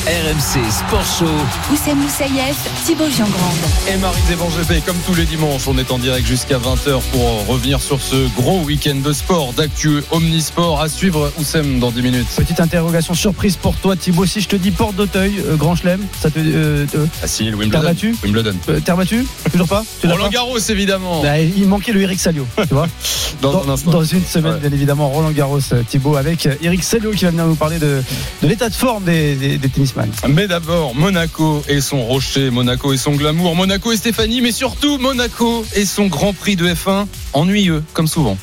[0.06, 1.24] RMC Sport Show.
[1.72, 3.54] Oussem Moussaïef, Thibaut Giangrande.
[3.88, 4.48] Et Marie-Zévan
[4.84, 8.60] comme tous les dimanches, on est en direct jusqu'à 20h pour revenir sur ce gros
[8.60, 12.26] week-end de sport, d'actu omnisport à suivre Oussem dans 10 minutes.
[12.36, 14.26] Petite interrogation surprise pour toi, Thibaut.
[14.26, 16.38] Si je te dis Porte d'Auteuil, euh, Grand Chelem, ça te.
[16.38, 16.73] Euh,
[17.22, 17.70] ah si, le Wimbledon.
[17.70, 18.54] Terre battue Wimbledon.
[18.68, 21.22] Euh, terre battue Toujours pas Roland Garros, évidemment.
[21.22, 22.88] Bah, il manquait le Eric Salio, tu vois.
[23.40, 23.90] dans, un instant.
[23.90, 27.30] dans, une semaine, bien évidemment, Roland Garros, euh, Thibaut, avec euh, Eric Salio qui va
[27.30, 28.02] venir nous parler de,
[28.42, 30.10] de l'état de forme des, des, des tennisman.
[30.28, 34.98] Mais d'abord, Monaco et son rocher, Monaco et son glamour, Monaco et Stéphanie, mais surtout
[34.98, 38.36] Monaco et son Grand Prix de F1 ennuyeux, comme souvent.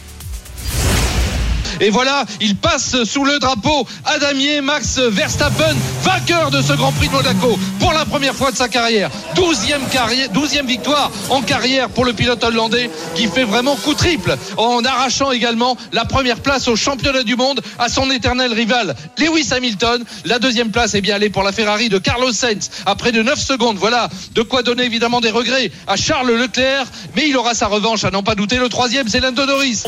[1.81, 6.91] Et voilà, il passe sous le drapeau à Damier, Max Verstappen, vainqueur de ce Grand
[6.91, 9.09] Prix de Monaco pour la première fois de sa carrière.
[9.35, 14.37] 12e, carrière, 12e victoire en carrière pour le pilote hollandais qui fait vraiment coup triple
[14.57, 19.51] en arrachant également la première place au championnat du monde à son éternel rival Lewis
[19.51, 20.03] Hamilton.
[20.25, 23.23] La deuxième place est bien allée pour la Ferrari de Carlos Sainz à près de
[23.23, 23.77] 9 secondes.
[23.77, 28.03] Voilà de quoi donner évidemment des regrets à Charles Leclerc, mais il aura sa revanche
[28.03, 28.57] à n'en pas douter.
[28.57, 29.83] Le troisième, c'est Lando Norris.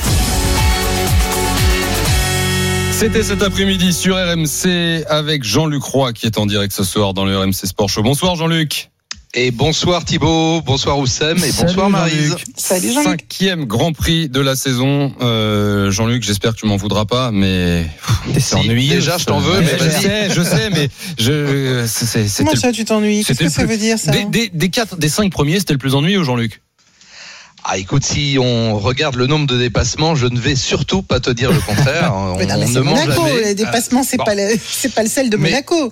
[3.04, 7.26] C'était cet après-midi sur RMC avec Jean-Luc Roy qui est en direct ce soir dans
[7.26, 8.02] le RMC Sport Show.
[8.02, 8.92] Bonsoir Jean-Luc.
[9.34, 12.38] Et bonsoir Thibaut, bonsoir Oussem et bonsoir Marise.
[12.56, 13.20] Salut Jean-Luc.
[13.30, 15.14] Cinquième Grand Prix de la saison.
[15.20, 17.86] Euh, Jean-Luc, j'espère que tu m'en voudras pas, mais
[18.40, 18.96] c'est ennuyeux.
[18.96, 20.88] Déjà, je t'en veux, mais, je sais, je sais, mais
[21.20, 21.84] je.
[21.86, 23.26] c'est- c'était Comment le- ça, tu t'ennuies?
[23.26, 25.80] Qu'est-ce que ça veut dire, ça des, des, des quatre, des cinq premiers, c'était le
[25.80, 26.62] plus ennuyeux, Jean-Luc.
[27.66, 31.30] Ah, écoute, si on regarde le nombre de dépassements, je ne vais surtout pas te
[31.30, 32.12] dire le contraire.
[32.14, 33.12] on non, mais on ne Monaco.
[33.28, 33.44] jamais.
[33.44, 35.92] Les dépassements, c'est Ah, pas, le- c'est pas le sel de Mais- Monaco.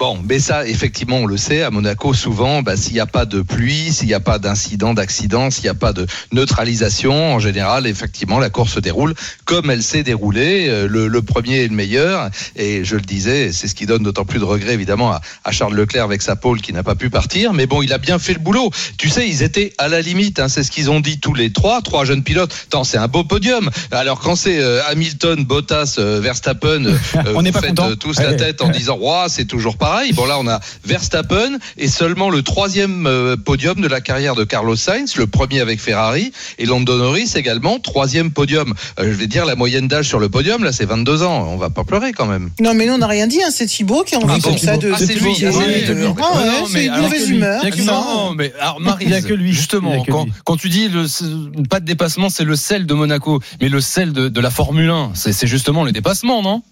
[0.00, 3.26] Bon, mais ça, effectivement, on le sait, à Monaco, souvent, bah, s'il n'y a pas
[3.26, 7.38] de pluie, s'il n'y a pas d'incident, d'accident, s'il n'y a pas de neutralisation, en
[7.38, 9.12] général, effectivement, la course se déroule
[9.44, 10.68] comme elle s'est déroulée.
[10.70, 14.02] Euh, Le, le premier est le meilleur, et je le disais, c'est ce qui donne
[14.02, 16.94] d'autant plus de regret, évidemment, à, à Charles Leclerc avec sa pole qui n'a pas
[16.94, 17.52] pu partir.
[17.52, 18.70] Mais bon, il a bien fait le boulot.
[18.96, 21.52] Tu sais, ils étaient à la limite, hein, c'est ce qu'ils ont dit tous les
[21.52, 22.54] trois, trois jeunes pilotes.
[22.68, 23.68] Attends, c'est un beau podium.
[23.90, 26.94] Alors, quand c'est euh, Hamilton, Bottas, euh, Verstappen, euh,
[27.34, 30.12] On n'est pas faites tous la tête en disant, Ouah, c'est toujours pareil.
[30.12, 34.44] Bon, là, on a Verstappen et seulement le troisième euh, podium de la carrière de
[34.44, 38.72] Carlos Sainz, le premier avec Ferrari, et Lando Norris également, troisième podium.
[39.00, 41.48] Euh, je vais dire, la moyenne d'âge sur le podium, là, c'est 22 ans.
[41.48, 42.50] On va pas pleurer quand même.
[42.60, 43.42] Non, mais nous, on n'a rien dit.
[43.42, 43.48] hein.
[43.50, 44.92] C'est Thibaut qui a envie Ah bon comme ça de.
[44.94, 45.32] Ah, c'est lui.
[45.44, 45.50] Ah.
[46.22, 47.60] Ah Non, c'est mais une mauvaise humeur.
[47.64, 49.52] il y a que Non, mais alors Marie, Il y a que lui.
[49.52, 50.32] Justement, a que quand, lui.
[50.44, 51.04] quand tu dis le,
[51.68, 54.88] pas de dépassement, c'est le sel de Monaco, mais le sel de, de la Formule
[54.90, 56.62] 1, c'est justement les dépassements, non?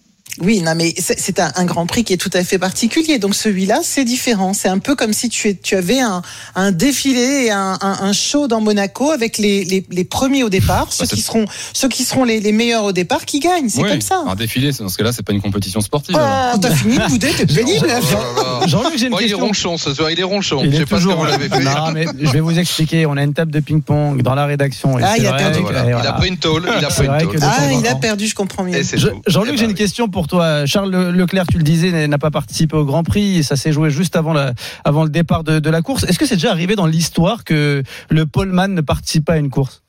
[0.41, 3.19] Oui, non, mais c'est un, un Grand Prix qui est tout à fait particulier.
[3.19, 4.53] Donc celui-là, c'est différent.
[4.55, 6.23] C'est un peu comme si tu, es, tu avais un,
[6.55, 10.49] un défilé, et un, un, un show dans Monaco avec les, les, les premiers au
[10.49, 13.69] départ, ceux qui seront, ceux qui seront les, les meilleurs au départ qui gagnent.
[13.69, 13.89] C'est Oui.
[13.91, 14.23] comme ça.
[14.27, 16.17] Un défilé, c'est- dans ce cas-là, c'est pas une compétition sportive.
[16.19, 17.87] Oh, t'as fini de bouder, t'es pénible.
[18.15, 18.67] Oh.
[18.67, 19.39] Jean-Luc, j'ai une Bon, il est question.
[19.47, 20.61] ronchon ce soir, il est ronchon.
[20.65, 21.61] Il je sais pas ce que vous l'avez fait.
[21.61, 23.07] Non, mais je vais vous expliquer.
[23.07, 24.99] On a une table de ping-pong dans la rédaction.
[24.99, 25.61] et Ah, il a vrai perdu.
[25.61, 25.85] Voilà.
[26.03, 26.69] Il a pris une tôle.
[26.79, 27.39] Il a pris une tôle.
[27.43, 28.81] Ah, il a perdu, je comprends mieux.
[29.27, 30.27] Jean-Luc, Eh j'ai ben une question pour
[30.67, 33.43] Charles Le- Leclerc, tu le disais, n'a pas participé au Grand Prix.
[33.45, 34.33] Ça s'est joué juste avant
[35.05, 36.05] le départ de, de la course.
[36.05, 39.51] Est-ce que c'est déjà arrivé dans l'histoire que le poleman ne participe pas à une
[39.51, 39.83] course?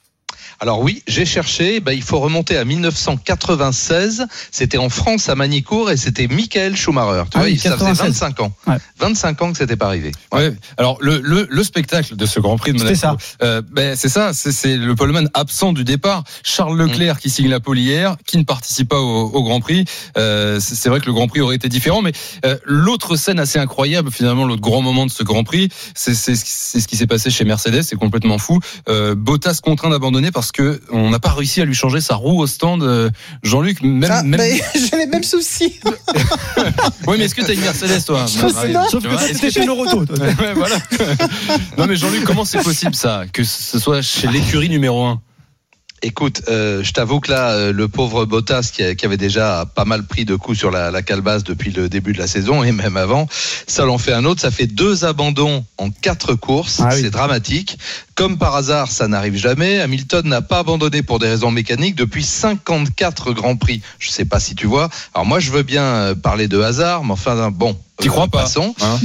[0.62, 1.80] Alors oui, j'ai cherché.
[1.80, 4.26] Ben, il faut remonter à 1996.
[4.52, 7.24] C'était en France à Manicourt et c'était Michael Schumacher.
[7.32, 8.06] Tu Ah vois, oui, ça faisait 96.
[8.20, 8.52] 25 ans.
[8.68, 8.76] Ouais.
[9.00, 10.12] 25 ans que c'était pas arrivé.
[10.34, 10.54] Ouais.
[10.78, 14.34] Alors le, le, le spectacle de ce Grand Prix de Monaco, euh, ben, c'est ça,
[14.34, 17.20] c'est c'est le poleman absent du départ, Charles Leclerc Mm.
[17.20, 19.86] qui signe la pole hier, qui ne participe pas au, au Grand Prix.
[20.18, 22.12] Euh, c'est vrai que le Grand Prix aurait été différent, mais
[22.46, 26.36] euh, l'autre scène assez incroyable, finalement, l'autre grand moment de ce Grand Prix, c'est c'est
[26.36, 28.60] ce qui- c'est ce qui s'est passé chez Mercedes, c'est complètement fou.
[28.90, 32.40] Euh, Bottas contraint d'abandonner parce que on n'a pas réussi à lui changer sa roue
[32.42, 32.84] au stand.
[32.84, 33.10] Euh,
[33.44, 34.40] Jean-Luc, même, Ah, même...
[34.76, 35.80] j'ai les mêmes soucis.
[37.08, 38.26] oui, mais est-ce que t'as une Mercedes toi.
[38.28, 40.06] Sauf que c'était chez Noroto.
[40.06, 40.16] toi.
[40.40, 40.78] Ouais, voilà.
[41.78, 45.22] non mais Jean-Luc, comment c'est possible ça que ce soit chez l'écurie numéro 1
[46.02, 50.06] Écoute, euh, je t'avoue que là, euh, le pauvre Bottas, qui, avait déjà pas mal
[50.06, 52.96] pris de coups sur la, la calebasse depuis le début de la saison et même
[52.96, 53.28] avant,
[53.68, 54.42] ça l'en fait un autre.
[54.42, 56.80] Ça fait deux abandons en quatre courses.
[56.80, 57.02] Ah oui.
[57.02, 57.78] C'est dramatique.
[58.16, 59.80] Comme par hasard, ça n'arrive jamais.
[59.80, 63.82] Hamilton n'a pas abandonné pour des raisons mécaniques depuis 54 grands prix.
[63.98, 64.90] Je sais pas si tu vois.
[65.14, 67.78] Alors moi, je veux bien euh, parler de hasard, mais enfin bon.
[68.00, 68.74] T'y euh, crois pas passons.
[68.82, 69.00] hein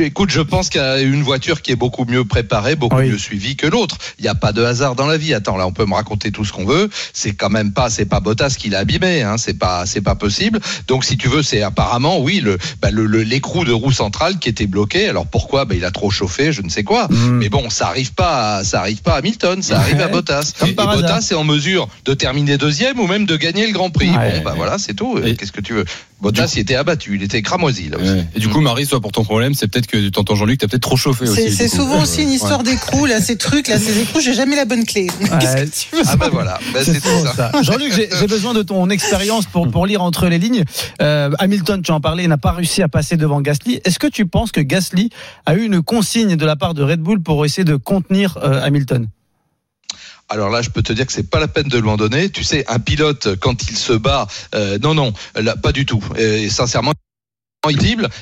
[0.00, 3.08] écoute, je pense qu'il y a une voiture qui est beaucoup mieux préparée, beaucoup Oui.
[3.10, 3.98] mieux suivie que l'autre.
[4.18, 5.34] Il n'y a pas de hasard dans la vie.
[5.34, 6.90] Attends, là, on peut me raconter tout ce qu'on veut.
[7.12, 9.22] C'est quand même pas, c'est pas Bottas qui l'a abîmé.
[9.22, 9.36] Hein.
[9.38, 10.60] C'est pas, c'est pas possible.
[10.88, 14.38] Donc, si tu veux, c'est apparemment, oui, le, bah, le, le- l'écrou de roue centrale
[14.38, 15.08] qui était bloqué.
[15.08, 15.64] Alors pourquoi?
[15.64, 17.06] Bah, Il a trop chauffé, je ne sais quoi.
[17.08, 17.38] Mm.
[17.38, 20.52] Mais bon, ça arrive pas, à, ça arrive pas à Hamilton, ça arrive à Bottas.
[20.58, 21.02] comme Et, par et hasard.
[21.02, 24.10] Bottas est en mesure de terminer deuxième ou même de gagner le Grand Prix.
[24.10, 24.38] Ouais.
[24.38, 25.18] bon, bah voilà, c'est tout.
[25.24, 25.84] Et- Qu'est-ce que tu veux?
[26.20, 28.10] Bottas, il était abattu, il était cramoisi là aussi.
[28.10, 28.26] Ouais.
[28.34, 30.82] Et du coup, Marie, soit pour ton problème, c'est peut-être que t'entends Jean-Luc, t'as peut-être
[30.82, 31.50] trop chauffé aussi.
[31.52, 32.34] C'est souvent aussi une Ouais.
[32.34, 35.06] histoire d'écrou, là, ces trucs, là, ces écrous, j'ai jamais la bonne clé.
[35.40, 37.34] Qu'est-ce que tu veux Ah ben voilà, Ben, c'est tout ça.
[37.52, 37.62] ça.
[37.62, 40.64] Jean-Luc, j'ai besoin de ton expérience pour, pour lire entre les lignes.
[41.02, 43.80] Euh, Hamilton, tu en parlais, n'a pas réussi à passer devant Gasly.
[43.84, 45.10] Est-ce que tu penses que Gasly
[45.46, 48.62] a eu une consigne de la part de Red Bull pour essayer de contenir euh,
[48.62, 49.08] Hamilton?
[50.30, 52.30] Alors là, je peux te dire que c'est pas la peine de lui en donner.
[52.30, 56.02] Tu sais, un pilote quand il se bat, euh, non, non, là, pas du tout.
[56.16, 56.92] Et sincèrement.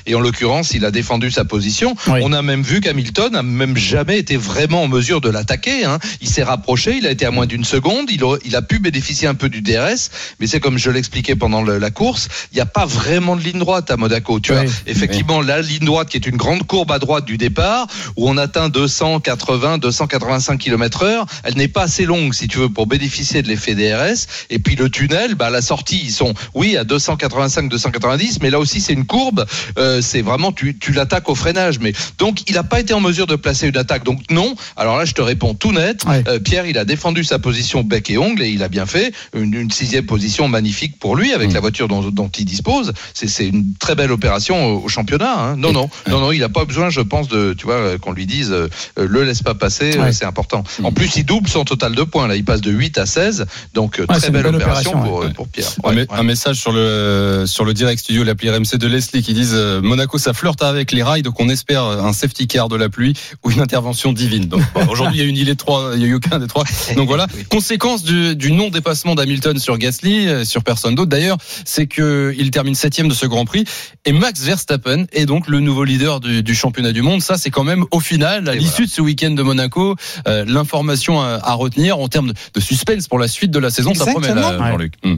[0.05, 1.95] Et en l'occurrence il a défendu sa position.
[2.07, 5.85] On a même vu qu'Hamilton n'a même jamais été vraiment en mesure de l'attaquer.
[5.85, 5.99] Hein.
[6.21, 8.79] Il s'est rapproché, il a été à moins d'une seconde, il a, il a, pu
[8.79, 12.55] bénéficier un peu du DRS, mais c'est comme je l'expliquais pendant le, la course, il
[12.55, 14.39] n'y a pas vraiment de ligne droite à Monaco.
[14.39, 17.87] Tu vois, effectivement la ligne droite qui est une grande courbe à droite du départ
[18.15, 22.69] où on atteint 280, 285 km heure, elle n'est pas assez longue si tu veux
[22.69, 24.27] pour bénéficier de l'effet DRS.
[24.49, 28.59] Et puis le tunnel, bah la sortie ils sont oui à 285, 290, mais là
[28.59, 29.32] aussi c'est une courbe
[29.77, 31.79] euh, c'est vraiment tu, tu l'attaques au freinage.
[31.79, 34.03] Mais donc il n'a pas été en mesure de placer une attaque.
[34.03, 34.55] Donc non.
[34.77, 36.03] Alors là, je te réponds tout net.
[36.27, 39.13] Euh, Pierre, il a défendu sa position bec et ongle et il a bien fait.
[39.35, 42.93] Une, sixième position magnifique pour lui avec la voiture dont, dont il dispose.
[43.13, 45.33] C'est une très belle opération au, championnat.
[45.33, 45.55] Hein.
[45.55, 48.11] Non, non, non, non, il n'a pas besoin, je pense, de tu vois euh, qu'on
[48.11, 48.53] lui dise
[48.97, 49.93] le laisse pas passer.
[50.11, 50.63] C'est important.
[50.83, 50.93] En mm.
[50.93, 52.27] plus, il double son total de points.
[52.27, 53.45] Là, il passe de 8 à 16.
[53.73, 55.69] Donc très belle, opération, pour, pour, Pierre.
[56.09, 59.81] Un, message sur le sur le direct studio, l'appli RMC de Leslie qui disent euh,
[59.81, 63.13] Monaco ça flirte avec les rails donc on espère un safety car de la pluie
[63.43, 64.45] ou une intervention divine.
[64.45, 66.63] Donc aujourd'hui il y a une île trois, il y a eu aucun des trois.
[66.95, 71.37] Donc voilà, conséquence du, du non dépassement d'Hamilton sur Gasly, euh, sur personne d'autre d'ailleurs,
[71.65, 73.65] c'est que il termine septième de ce Grand Prix
[74.05, 77.21] et Max Verstappen est donc le nouveau leader du, du championnat du monde.
[77.21, 79.95] Ça c'est quand même au final à l'issue de ce week-end de Monaco
[80.27, 83.93] euh, l'information à, retenir en termes de, suspense pour la suite de la saison.
[83.93, 84.93] Ça promet Jean-Luc.
[85.03, 85.17] Hmm.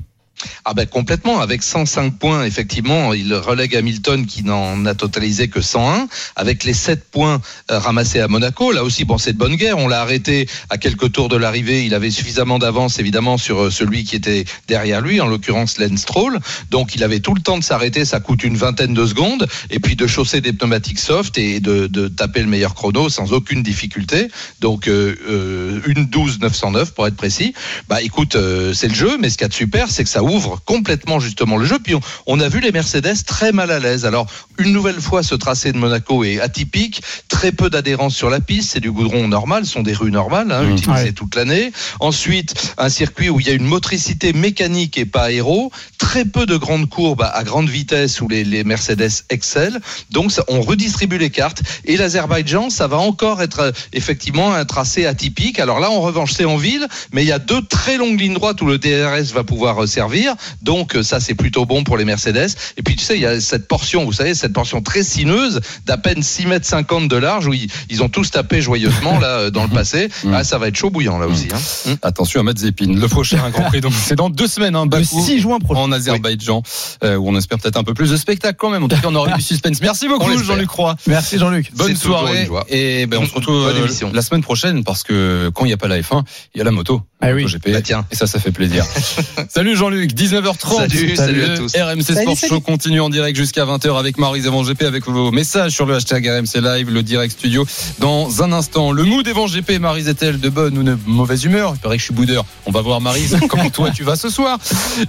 [0.66, 5.62] Ah ben complètement, avec 105 points, effectivement, il relègue Hamilton qui n'en a totalisé que
[5.62, 8.72] 101, avec les 7 points euh, ramassés à Monaco.
[8.72, 9.78] Là aussi, bon, c'est de bonne guerre.
[9.78, 11.86] On l'a arrêté à quelques tours de l'arrivée.
[11.86, 16.02] Il avait suffisamment d'avance, évidemment, sur euh, celui qui était derrière lui, en l'occurrence Lance
[16.02, 16.40] Stroll.
[16.70, 18.04] Donc, il avait tout le temps de s'arrêter.
[18.04, 22.08] Ça coûte une vingtaine de secondes, et puis de chausser des pneumatiques soft et de,
[22.10, 24.28] taper le meilleur chrono sans aucune difficulté.
[24.60, 27.54] Donc, euh, une 12 909 pour être précis.
[27.88, 28.38] Bah, écoute,
[28.74, 31.66] c'est le jeu, mais ce qu'il de super, c'est que ça ouvre complètement justement le
[31.66, 31.80] jeu.
[31.84, 34.06] Puis on, a vu les Mercedes très mal à l'aise.
[34.06, 38.40] Alors une nouvelle fois, ce tracé de Monaco est atypique, très peu d'adhérence sur la
[38.40, 40.72] piste, c'est du goudron normal, ce sont des rues normales, hein, mmh.
[40.72, 41.72] utilisées toute l'année.
[42.00, 46.46] Ensuite, un circuit où il y a une motricité mécanique et pas aéro, très peu
[46.46, 49.80] de grandes courbes à grande vitesse où les, les Mercedes excellent.
[50.12, 55.06] Donc on redistribue les cartes et l'Azerbaïdjan, ça va encore être euh, effectivement un tracé
[55.06, 55.60] atypique.
[55.60, 58.34] Alors là, en revanche, c'est en ville, mais il y a deux très longues lignes
[58.34, 60.36] droites où le DRS va pouvoir euh, servir.
[60.62, 62.50] Donc euh, ça c'est plutôt bon pour les Mercedes.
[62.78, 65.62] Et puis tu sais, il y a cette portion, vous savez, cette portion très sinueuse
[65.86, 69.50] d'à peine 6 mètres 50 de large où ils, ont tous tapé joyeusement là euh,
[69.50, 70.10] dans le passé.
[70.24, 70.34] Mm.
[70.34, 71.48] Ah, ça va être chaud bouillant là aussi.
[71.54, 71.92] Hein.
[71.92, 71.94] Mm.
[72.02, 73.82] Attention à Mazepin, le prochain Grand Prix.
[73.82, 75.82] Donc c'est dans deux semaines, hein, le 6 juin prochain.
[75.82, 76.64] en Azerbaïdjan,
[77.04, 78.84] euh, où on espère peut-être un peu plus de spectacle quand même.
[78.84, 79.82] En tout cas, on aura du suspense.
[79.82, 80.96] Merci beaucoup Jean-Luc Roy.
[81.08, 81.72] Merci Jean-Luc.
[81.76, 82.48] Bonne soirée.
[82.70, 83.72] Et ben on se retrouve
[84.14, 86.24] la semaine prochaine parce que quand il n'y a pas la F1,
[86.54, 87.02] il y a la moto.
[87.22, 87.46] Ah oui.
[87.46, 87.72] GP.
[87.72, 88.06] Bah, tiens.
[88.12, 88.86] Et ça, ça fait plaisir.
[89.50, 91.16] salut Jean-Luc, 19h30.
[91.16, 91.74] Salut, à tous.
[91.76, 95.72] RMC Sport Show continue en direct jusqu'à 20h avec Marie Evan GP avec vos messages
[95.72, 97.66] sur le hashtag RMC Live, le direct studio.
[98.00, 101.74] Dans un instant, le mood Evan GP, Marie est-elle de bonne ou de mauvaise humeur
[101.76, 102.46] Il paraît que je suis boudeur.
[102.66, 104.58] On va voir Marise comment toi tu vas ce soir.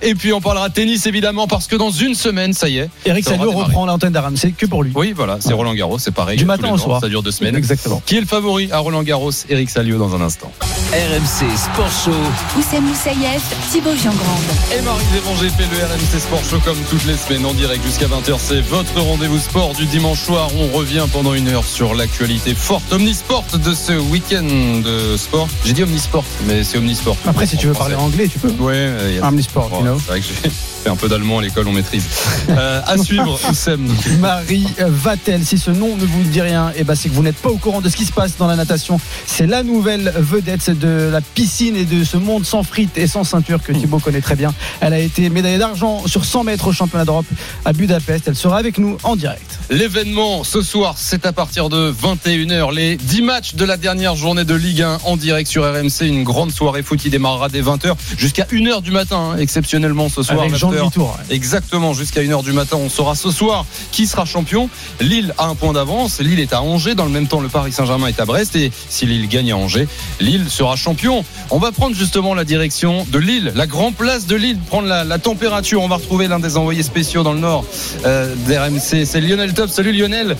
[0.03, 2.91] Et puis on parlera tennis évidemment parce que dans une semaine, ça y est.
[3.05, 4.93] Eric Salio reprend l'antenne d'RMC que pour lui.
[4.95, 6.37] Oui, voilà, c'est Roland Garros, c'est pareil.
[6.39, 7.01] Du matin au soir.
[7.01, 7.57] Ça dure deux semaines.
[7.57, 8.03] Exactement.
[8.05, 10.53] Qui est le favori à Roland Garros Eric Salio dans un instant?
[10.93, 12.59] RMC Sport Show.
[12.59, 14.45] Oussem Moussaïef, Thibaut Giangrande.
[14.87, 18.07] Et Marie Zévan GP, le RMC Sport Show comme toutes les semaines en direct jusqu'à
[18.07, 18.37] 20h.
[18.39, 20.49] C'est votre rendez-vous sport du dimanche soir.
[20.57, 25.49] On revient pendant une heure sur l'actualité forte omnisport de ce week-end de sport.
[25.65, 27.17] J'ai dit omnisport, mais c'est omnisport.
[27.27, 28.51] Après, si tu veux parler anglais, tu peux.
[28.61, 29.99] Ouais, omnisport, you know.
[29.99, 30.51] C'est vrai que j'ai
[30.85, 32.05] fait un peu d'allemand à l'école, on maîtrise.
[32.49, 33.93] Euh, à suivre, Oussem.
[34.21, 37.37] Marie Vatel, si ce nom ne vous dit rien, eh ben, c'est que vous n'êtes
[37.37, 39.01] pas au courant de ce qui se passe dans la natation.
[39.27, 43.25] C'est la nouvelle vedette de la piscine et de ce monde sans frites et sans
[43.25, 44.55] ceinture que Thibaut connaît très bien.
[44.81, 47.27] Elle a été médaillée d'argent sur 100 mètres au championnat d'Europe
[47.65, 48.29] à Budapest.
[48.29, 49.59] Elle sera avec nous en direct.
[49.71, 52.75] L'événement ce soir, c'est à partir de 21h.
[52.75, 56.03] Les 10 matchs de la dernière journée de Ligue 1 en direct sur RMC.
[56.03, 60.23] Une grande soirée foot qui démarrera dès 20h jusqu'à 1h du matin, hein, exceptionnellement ce
[60.23, 60.41] soir.
[60.41, 62.77] Avec Jean Vitour, Exactement, jusqu'à 1h du matin.
[62.77, 64.69] On saura ce soir qui sera champion.
[65.01, 66.21] Lille a un point d'avance.
[66.21, 66.95] Lille est à Angers.
[66.95, 68.57] Dans le même temps, le Paris Saint-Germain est à Brest.
[68.57, 69.89] Et si Lille gagne à Angers,
[70.21, 71.25] Lille sera champion.
[71.51, 75.19] On va prendre justement la direction de Lille, la grande place de Lille, prendre la,
[75.19, 75.83] température.
[75.83, 77.65] On va retrouver l'un des envoyés spéciaux dans le nord
[78.05, 79.05] euh, d'RMC.
[79.05, 79.71] C'est Lionel Top.
[79.71, 80.37] Salut Lionel.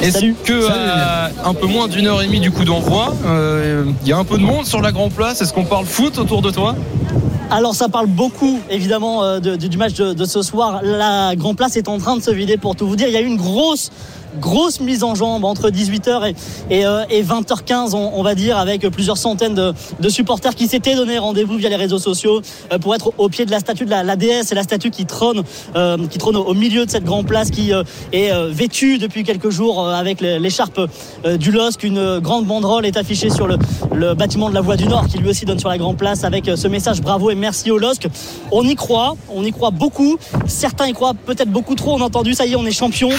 [0.00, 0.68] Est-ce que
[1.44, 4.24] un peu moins d'une heure et demie du coup d'envoi, euh, il y a un
[4.24, 5.40] peu de monde sur la grande place?
[5.42, 6.74] Est-ce qu'on parle foot autour de toi?
[7.50, 10.80] Alors ça parle beaucoup évidemment euh, du match de, ce soir.
[10.82, 13.06] La grande place est en train de se vider pour tout vous dire.
[13.08, 13.90] Il y a eu une grosse
[14.40, 16.34] grosse mise en jambe entre 18h
[16.70, 21.56] et, et, 20h15, on, va dire, avec plusieurs centaines de, supporters qui s'étaient donné rendez-vous
[21.56, 22.40] via les réseaux sociaux
[22.80, 24.46] pour être au pied de la statue de la, la déesse.
[24.48, 25.42] C'est la statue qui trône,
[26.10, 27.72] qui trône au, milieu de cette grande place qui
[28.12, 30.80] est vêtue depuis quelques jours avec l'écharpe
[31.38, 31.82] du LOSC.
[31.82, 33.58] Une grande banderole est affichée sur le,
[33.92, 36.24] le bâtiment de la Voie du Nord qui lui aussi donne sur la grande place
[36.24, 38.08] avec ce message bravo et merci au LOSC.
[38.52, 40.18] On y croit, on y croit beaucoup.
[40.46, 41.94] Certains y croient peut-être beaucoup trop.
[41.94, 43.10] On a entendu, ça y est, on est champion.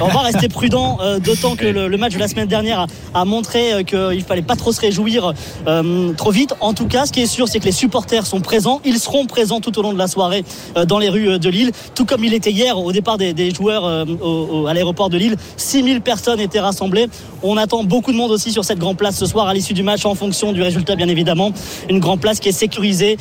[0.00, 3.72] On va rester prudent, euh, d'autant que le, match de la semaine dernière a, montré
[3.72, 5.32] euh, qu'il fallait pas trop se réjouir
[5.66, 6.54] euh, trop vite.
[6.60, 8.80] En tout cas, ce qui est sûr, c'est que les supporters sont présents.
[8.84, 10.44] Ils seront présents tout au long de la soirée
[10.86, 14.74] dans les rues de Lille, tout comme il était hier au départ des, joueurs à
[14.74, 15.36] l'aéroport de Lille.
[15.56, 17.06] 6000 personnes étaient rassemblées.
[17.42, 19.82] On attend beaucoup de monde aussi sur cette grande place ce soir à l'issue du
[19.82, 21.52] match en fonction du résultat, bien évidemment.
[21.88, 23.16] Une grande place qui est sécurisée,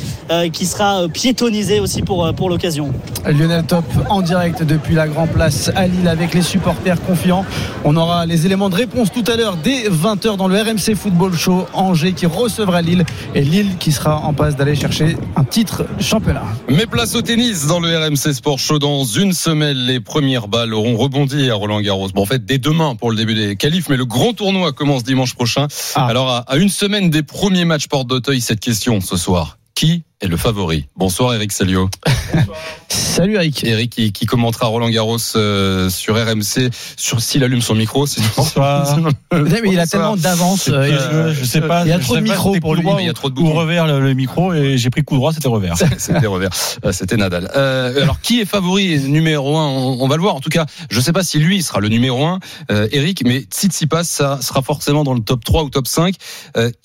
[0.51, 2.91] qui sera piétonnisée aussi pour, pour l'occasion.
[3.25, 7.34] Lionel Top en direct depuis la Grand Place à Lille avec les supporters confiants.
[7.83, 11.33] On aura les éléments de réponse tout à l'heure dès 20h dans le RMC Football
[11.35, 11.65] Show.
[11.73, 16.43] Angers qui recevra Lille et Lille qui sera en passe d'aller chercher un titre championnat.
[16.69, 18.79] Mais place au tennis dans le RMC Sport Show.
[18.79, 22.09] Dans une semaine, les premières balles auront rebondi à Roland Garros.
[22.13, 25.03] Bon, en fait, dès demain pour le début des qualifs, mais le grand tournoi commence
[25.03, 25.67] dimanche prochain.
[25.95, 26.05] Ah.
[26.07, 29.57] Alors, à une semaine des premiers matchs porte d'Auteuil, cette question ce soir.
[29.73, 30.87] Qui est le favori.
[30.95, 31.89] Bonsoir Eric Salio.
[32.87, 33.63] Salut Eric.
[33.63, 38.05] Eric qui, qui commentera Roland Garros euh, sur RMC sur s'il allume son micro.
[38.37, 38.97] Bonsoir.
[39.31, 40.69] mais il a tellement d'avance.
[40.71, 41.83] Euh, je, sais pas.
[41.85, 42.83] Il y a trop de micros pour lui.
[42.99, 43.51] Il y a trop de boutons.
[43.51, 45.75] Ou revers le, micro et j'ai pris coup droit, c'était revers.
[45.97, 46.49] c'était revers.
[46.85, 47.51] Euh, c'était Nadal.
[47.55, 49.67] Euh, alors qui est favori numéro un?
[49.67, 50.35] On, on, va le voir.
[50.35, 52.39] En tout cas, je sais pas si lui sera le numéro un,
[52.71, 56.15] euh, Eric, mais Tsitsipas ça sera forcément dans le top 3 ou top 5.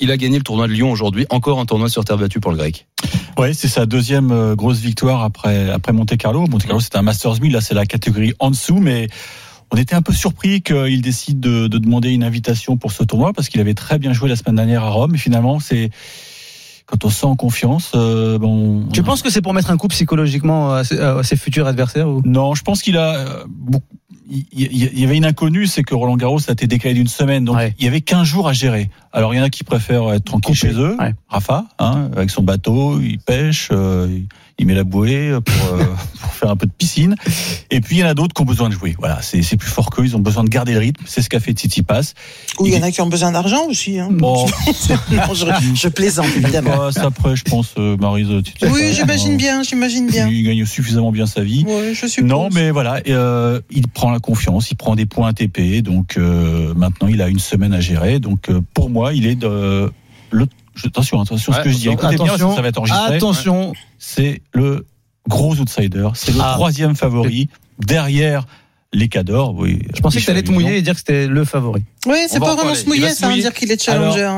[0.01, 1.27] il a gagné le tournoi de Lyon aujourd'hui.
[1.31, 2.87] Encore un tournoi sur terre battue pour le grec.
[3.39, 6.47] Oui, c'est sa deuxième euh, grosse victoire après, après Monte Carlo.
[6.47, 9.09] Monte Carlo, c'était un Masters 1000, là c'est la catégorie en dessous, mais
[9.71, 13.33] on était un peu surpris qu'il décide de, de, demander une invitation pour ce tournoi
[13.33, 15.15] parce qu'il avait très bien joué la semaine dernière à Rome.
[15.15, 15.91] Et finalement, c'est
[16.91, 17.93] quand on se sent en confiance.
[17.95, 22.09] Euh, bon, tu penses que c'est pour mettre un coup psychologiquement à ses, futurs adversaires
[22.09, 22.21] ou?
[22.25, 23.45] Non, je pense qu'il a euh,
[24.31, 27.59] il y, avait une inconnue, c'est que Roland Garros a été décalé d'une semaine, donc
[27.79, 28.91] il y avait 15 jours à gérer.
[29.13, 30.97] Alors il y en a qui préfèrent être tranquille chez eux,
[31.29, 34.27] Rafa, hein, avec son bateau, il pêche, euh, il
[34.67, 35.85] met la bouée pour, euh,
[36.21, 37.15] pour, faire un peu de piscine.
[37.71, 38.95] Et puis il y en a d'autres qui ont besoin de jouer.
[38.99, 41.05] Voilà, c'est plus fort qu'eux, ils ont besoin de garder le rythme.
[41.07, 42.15] C'est ce qu'a fait Titi Pass.
[42.59, 43.99] Ou il y en a qui ont besoin d'argent aussi.
[43.99, 44.09] Hein.
[44.11, 44.47] Bon.
[44.67, 46.91] je, plaisante évidemment.
[46.91, 48.29] ça après, je pense, euh, Marise.
[48.63, 50.29] Oui, j'imagine bien, j'imagine bien.
[50.29, 51.65] Il gagne suffisamment bien sa vie.
[51.67, 52.29] Oui, je suppose.
[52.29, 55.83] Non, mais voilà, euh, il prend la confiance, il prend des points ATP.
[55.83, 58.19] Donc euh, maintenant, il a une semaine à gérer.
[58.19, 59.91] Donc pour moi, il est de
[60.31, 60.47] le
[60.87, 61.89] attention, attention, ce que je dis.
[61.89, 63.17] Écoutez bien, ça va être enregistré.
[63.17, 64.87] Attention, c'est le
[65.29, 66.53] gros outsider, c'est le ah.
[66.55, 68.47] troisième favori derrière
[68.93, 69.55] les cadors.
[69.55, 71.85] Oui, je pensais que tu allais te mouiller et dire que c'était le favori.
[72.07, 74.25] Oui, c'est pas vraiment se mouiller, ça veut dire qu'il est challenger.
[74.25, 74.37] Hein.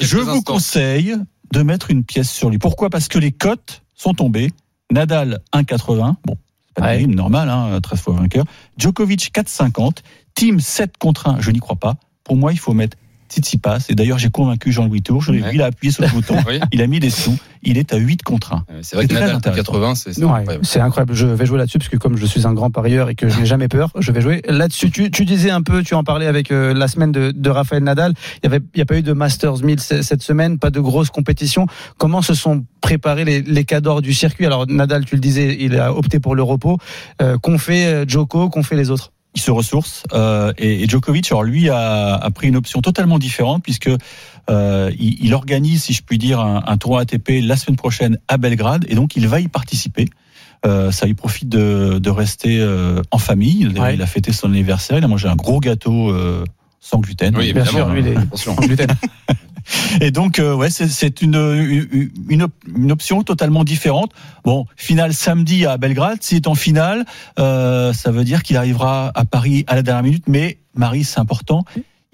[0.00, 1.16] je vous conseille
[1.52, 2.58] de mettre une pièce sur lui.
[2.58, 2.90] Pourquoi?
[2.90, 4.50] Parce que les cotes sont tombées.
[4.90, 6.14] Nadal 1,80.
[6.24, 6.36] Bon,
[6.68, 8.44] c'est pas terrible, normal, hein, 13 fois vainqueur.
[8.76, 9.98] Djokovic 4,50.
[10.34, 11.96] Team 7 contre 1, je n'y crois pas.
[12.24, 12.96] Pour moi, il faut mettre
[13.28, 13.86] Tsitsipas.
[13.88, 15.22] Et d'ailleurs, j'ai convaincu Jean-Louis Tour.
[15.22, 16.36] Je l'ai vu, il a appuyé sur le bouton.
[16.72, 17.36] Il a mis des sous.
[17.62, 18.64] Il est à 8 contre 1.
[18.82, 20.64] C'est vrai que Nadal 80, c'est incroyable.
[20.64, 21.14] C'est incroyable.
[21.14, 23.38] Je vais jouer là-dessus parce que comme je suis un grand parieur et que je
[23.38, 24.90] n'ai jamais peur, je vais jouer là-dessus.
[24.90, 27.82] Tu, tu, disais un peu, tu en parlais avec euh, la semaine de, de Raphaël
[27.82, 28.14] Nadal.
[28.36, 30.80] Il n'y avait, il y a pas eu de Masters 1000 cette semaine, pas de
[30.80, 31.66] grosses compétitions.
[31.98, 34.46] Comment se sont préparés les, les cadors du circuit?
[34.46, 36.78] Alors Nadal, tu le disais, il a opté pour le repos.
[37.20, 39.12] Euh, qu'ont fait euh, Joko, qu'ont fait les autres?
[39.38, 43.18] Il se ressource euh, et, et, Djokovic alors lui a, a, pris une option totalement
[43.18, 43.88] différente puisque
[44.50, 48.18] euh, il, il, organise si je puis dire un, un, tournoi ATP la semaine prochaine
[48.26, 50.06] à Belgrade et donc il va y participer.
[50.66, 53.68] Euh, ça lui profite de, de rester euh, en famille.
[53.92, 54.98] Il a fêté son anniversaire.
[54.98, 56.44] Il a mangé un gros gâteau euh,
[56.80, 57.36] sans gluten.
[57.36, 58.88] Oui bien sûr lui il est sans gluten
[60.00, 64.12] Et donc, euh, ouais, c'est une, une, une, option totalement différente.
[64.44, 66.18] Bon, finale samedi à Belgrade.
[66.20, 67.04] S'il est en finale,
[67.38, 70.24] euh, ça veut dire qu'il arrivera à Paris à la dernière minute.
[70.26, 71.64] Mais Marie, c'est important.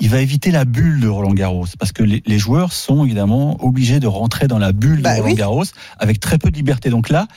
[0.00, 3.64] Il va éviter la bulle de Roland Garros parce que les, les joueurs sont évidemment
[3.64, 5.64] obligés de rentrer dans la bulle de bah Roland Garros
[5.98, 6.90] avec très peu de liberté.
[6.90, 7.28] Donc là,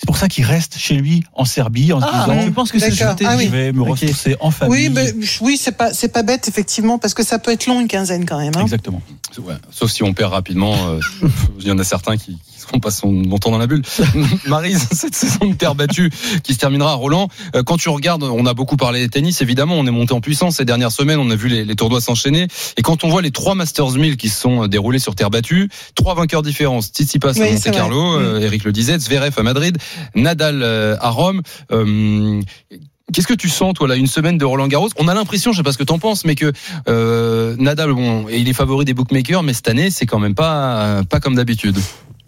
[0.00, 2.72] c'est pour ça qu'il reste chez lui en Serbie en se ah, disant je pense
[2.72, 3.44] que c'est ah, oui.
[3.44, 4.88] je vais me ressourcer en famille.
[4.88, 7.86] Oui, oui, c'est pas c'est pas bête effectivement parce que ça peut être long une
[7.86, 8.52] quinzaine quand même.
[8.56, 8.62] Hein.
[8.62, 9.02] Exactement.
[9.44, 10.74] Ouais, sauf si on perd rapidement.
[10.88, 11.00] Euh,
[11.60, 13.82] il y en a certains qui, qui seront son longtemps dans la bulle.
[14.46, 16.10] Marise, cette saison de terre battue
[16.42, 17.28] qui se terminera à Roland.
[17.54, 19.42] Euh, quand tu regardes, on a beaucoup parlé de tennis.
[19.42, 21.18] Évidemment, on est monté en puissance ces dernières semaines.
[21.18, 22.46] On a vu les, les tournois s'enchaîner.
[22.76, 25.68] Et quand on voit les trois Masters 1000 qui se sont déroulés sur terre battue,
[25.94, 26.80] trois vainqueurs différents.
[26.80, 29.78] Tsitsipas à Monte Carlo, euh, Eric le disait, Zverev à Madrid,
[30.14, 31.42] Nadal euh, à Rome.
[31.72, 32.40] Euh,
[33.12, 34.90] Qu'est-ce que tu sens, toi, là, une semaine de Roland Garros?
[34.96, 36.52] On a l'impression, je sais pas ce que t'en penses, mais que
[36.88, 41.02] euh, Nadal, bon, il est favori des bookmakers, mais cette année, c'est quand même pas
[41.08, 41.76] pas comme d'habitude.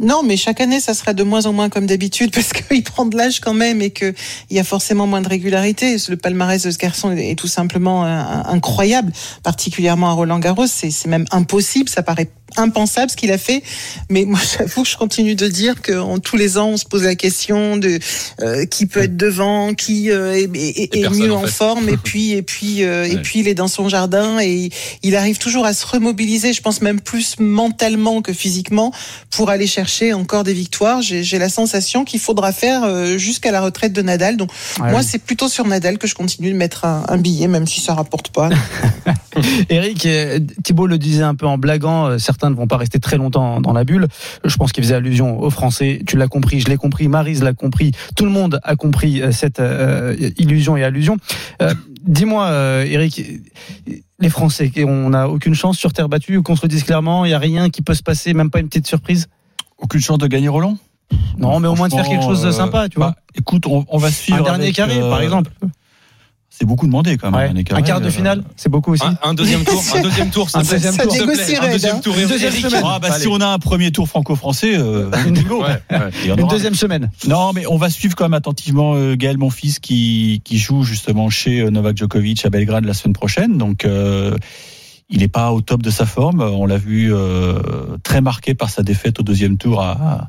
[0.02, 3.06] Non, mais chaque année, ça sera de moins en moins comme d'habitude parce qu'il prend
[3.06, 4.14] de l'âge quand même et qu'il
[4.50, 5.96] y a forcément moins de régularité.
[6.08, 10.66] Le palmarès de ce garçon est tout simplement incroyable, particulièrement à Roland Garros.
[10.66, 13.62] C'est même impossible, ça paraît impensable ce qu'il a fait.
[14.10, 17.04] Mais moi, j'avoue que je continue de dire qu'en tous les ans, on se pose
[17.04, 17.98] la question de
[18.40, 22.84] euh, qui peut être devant, qui euh, est, mieux en, forme, et puis et puis
[22.84, 24.70] euh, et puis il est dans son jardin et
[25.02, 26.52] il arrive toujours à se remobiliser.
[26.52, 28.92] Je pense même plus mentalement que physiquement
[29.30, 31.02] pour aller chercher encore des victoires.
[31.02, 34.36] J'ai la sensation qu'il faudra faire jusqu'à la retraite de Nadal.
[34.36, 37.66] Donc moi, c'est plutôt sur Nadal que je continue de mettre un, un billet, même
[37.66, 38.50] si ça rapporte pas.
[39.70, 40.06] Eric,
[40.62, 42.18] Thibault le disait un peu en blaguant.
[42.18, 44.08] Certains ne vont pas rester très longtemps dans la bulle.
[44.44, 46.02] Je pense qu'il faisait allusion aux Français.
[46.06, 47.92] Tu l'as compris, je l'ai compris, Marise l'a compris.
[48.16, 51.16] Tout le monde a compris euh, cette euh, illusion et allusion.
[51.60, 52.50] Euh, dis-moi,
[52.84, 53.22] Eric,
[54.18, 57.24] les Français, on n'a aucune chance sur terre battue ou qu'on se le dise clairement,
[57.24, 59.28] il n'y a rien qui peut se passer, même pas une petite surprise?
[59.78, 60.76] Aucune chance de gagner Roland?
[61.38, 63.10] Non, mais au moins de faire quelque chose de sympa, tu vois.
[63.10, 64.40] Bah, écoute, on, va suivre.
[64.40, 65.50] Un dernier carré, par exemple.
[66.62, 67.56] C'est beaucoup demandé quand même.
[67.56, 69.02] Un, quart de finale, c'est beaucoup aussi.
[69.24, 71.12] Un, deuxième tour, un deuxième tour, un deuxième tour,
[71.60, 72.82] un deuxième tour, une deuxième semaine.
[72.84, 75.38] Ah, bah, si on a un premier tour franco-français, euh, une,
[76.38, 77.10] une deuxième semaine.
[77.26, 81.30] Non, mais on va suivre quand même attentivement euh, Gaël Monfils qui qui joue justement
[81.30, 83.58] chez euh, Novak Djokovic à Belgrade la semaine prochaine.
[83.58, 84.36] Donc euh,
[85.10, 86.42] il n'est pas au top de sa forme.
[86.42, 87.58] On l'a vu euh,
[88.04, 90.28] très marqué par sa défaite au deuxième tour à, à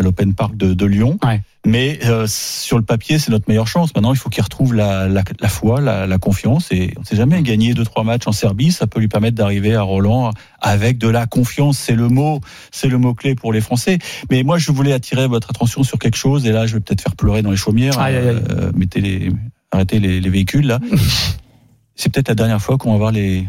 [0.00, 1.18] l'Open Park de, de Lyon.
[1.24, 1.42] Ouais.
[1.64, 3.94] Mais euh, sur le papier, c'est notre meilleure chance.
[3.94, 6.72] Maintenant, il faut qu'il retrouve la, la, la foi, la, la, confiance.
[6.72, 9.36] Et on ne sait jamais, gagner deux trois matchs en Serbie, ça peut lui permettre
[9.36, 11.78] d'arriver à Roland avec de la confiance.
[11.78, 12.40] C'est le mot,
[12.72, 13.98] c'est le mot clé pour les Français.
[14.30, 16.46] Mais moi, je voulais attirer votre attention sur quelque chose.
[16.46, 17.98] Et là, je vais peut-être faire pleurer dans les chaumières.
[17.98, 18.42] Aïe, aïe, aïe.
[18.50, 19.30] Euh, mettez les,
[19.70, 20.80] arrêtez les, les véhicules là.
[21.94, 23.46] c'est peut-être la dernière fois qu'on va voir les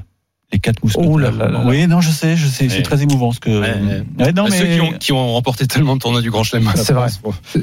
[0.54, 1.10] les quatre mousquetaires.
[1.10, 1.64] Oh là là là.
[1.66, 3.49] Oui, non, je sais, je sais, c'est très émouvant ce que.
[3.49, 3.74] Ouais,
[4.20, 6.43] Ouais, non, Bah, mais Ceux qui ont, qui ont remporté tellement de tournois du Grand
[6.43, 6.70] Chelem.
[6.76, 7.10] C'est vrai.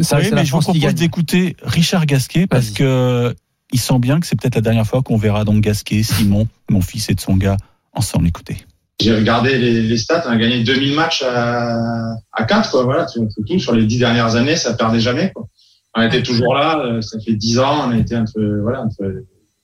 [0.02, 3.34] Ça, oui, mais je vous propose d'écouter Richard Gasquet parce que
[3.72, 6.80] il sent bien que c'est peut-être la dernière fois qu'on verra donc Gasquet, Simon, mon
[6.80, 7.56] fils et de son gars
[7.92, 8.26] ensemble.
[8.26, 8.56] Écoutez.
[9.00, 12.84] J'ai regardé les, les stats, on a gagné 2000 matchs à, à 4, quoi.
[12.84, 13.26] Voilà, tout.
[13.58, 15.46] Sur les dix dernières années, ça perdait jamais, quoi.
[15.94, 19.02] On était toujours là, euh, ça fait 10 ans, on a été entre, voilà, entre,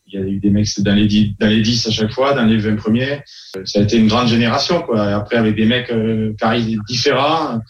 [0.06, 2.34] il y a eu des mecs dans les 10, dans les 10 à chaque fois,
[2.34, 3.22] dans les 20 premiers.
[3.56, 5.02] Euh, Ça a été une grande génération, quoi.
[5.02, 6.32] Après, avec des mecs, euh,
[6.88, 7.60] différents.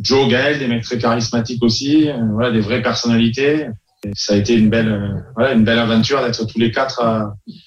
[0.00, 3.66] Joe, Gaël, des mecs très charismatiques aussi, euh, voilà, des vraies personnalités.
[4.14, 7.00] Ça a été une belle, euh, voilà, une belle aventure d'être tous les quatre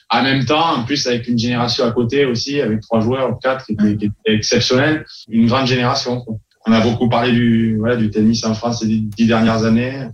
[0.10, 3.36] en même temps, en plus avec une génération à côté aussi, avec trois joueurs ou
[3.36, 6.22] quatre qui étaient, qui étaient exceptionnels, une grande génération.
[6.22, 6.36] quoi.
[6.68, 10.08] On a beaucoup parlé du, voilà, du tennis en France ces dix dernières années.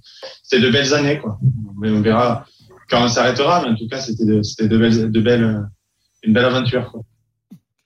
[0.43, 1.39] C'était de belles années, quoi.
[1.79, 2.45] Mais on verra
[2.91, 5.65] quand on s'arrêtera, mais en tout cas, c'était de, belles, de belles,
[6.23, 6.91] une belle aventure.
[6.91, 7.01] Quoi.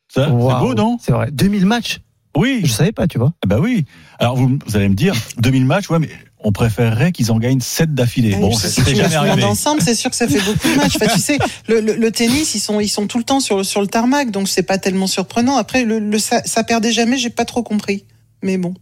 [0.09, 0.49] Ça, Waouh.
[0.51, 0.97] c'est beau, non?
[1.01, 1.29] C'est vrai.
[1.31, 1.99] 2000 matchs?
[2.35, 2.61] Oui.
[2.65, 3.33] Je savais pas, tu vois.
[3.47, 3.85] Bah oui.
[4.19, 7.61] Alors vous, vous allez me dire 2000 matchs, ouais, mais on préférerait qu'ils en gagnent
[7.61, 8.35] 7 d'affilée.
[8.35, 9.43] Bon, tu jamais arrivé.
[9.45, 10.97] ensemble, c'est sûr que ça fait beaucoup de matchs.
[10.97, 11.37] Enfin, tu sais,
[11.69, 13.87] le, le- le tennis, ils sont, ils sont tout le temps sur, le- sur le
[13.87, 15.55] tarmac, donc c'est pas tellement surprenant.
[15.55, 18.03] Après, le, le- ça, ça perdait jamais, j'ai pas trop compris.
[18.43, 18.73] Mais bon.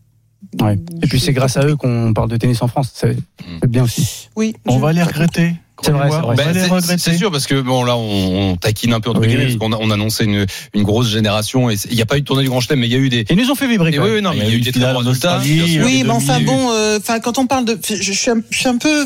[0.62, 0.78] Ouais.
[1.02, 2.92] Et puis c'est grâce à eux qu'on parle de tennis en France.
[2.94, 3.16] C'est
[3.62, 4.30] c'est bien aussi.
[4.36, 4.56] Oui.
[4.68, 5.54] On va les regretter.
[5.84, 9.10] C'est vrai, c'est Ben, c'est sûr parce que bon là on, on taquine un peu
[9.10, 9.28] entre Oui.
[9.28, 12.18] guillemets parce qu'on a, on annonçait une, une grosse génération et il n'y a pas
[12.18, 13.56] eu de tournoi du Grand Chelem mais il y a eu des Ils nous ont
[13.56, 13.92] fait vibrer.
[13.92, 15.40] quand oui, non mais Il y a eu des très bons résultats.
[15.44, 16.46] Oui, eu mais enfin 2000.
[16.46, 19.06] bon, euh, enfin quand on parle de, je, suis un, je suis un peu,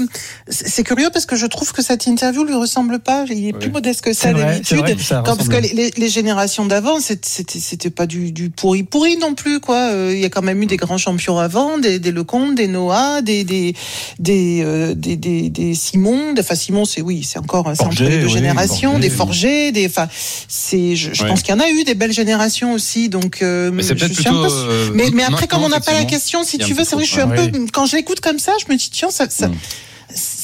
[0.50, 3.26] c'est curieux parce que je trouve que cette interview lui ressemble pas.
[3.30, 4.84] Il est plus modeste que ça d'habitude.
[5.24, 7.28] Parce que les, les- générations d'avant, c'était
[7.60, 9.90] c'était pas du, du pourri pourri non plus quoi.
[9.92, 12.68] Euh, Il y a quand même eu des grands champions avant, des, des Lecomte, des
[12.68, 13.76] Noah, des des
[14.20, 16.34] des euh, des, des, des Simon.
[16.40, 19.86] Enfin Simon, c'est oui, c'est encore c'est entre les deux oui, générations, des forgés, des.
[19.88, 20.08] Enfin,
[20.48, 20.96] c'est.
[20.98, 21.30] Je, je Ouais.
[21.30, 23.08] pense qu'il y en a eu des belles générations aussi.
[23.10, 23.42] Donc.
[23.42, 25.70] euh, mais c'est je peut-être suis un plutôt peu euh, mais, mais après, comme on
[25.70, 27.50] n'a pas la question, si tu veux, c'est vrai, je suis un peu.
[27.72, 29.56] Quand je l'écoute comme ça, je me dis, tiens, ça, ça, Mm.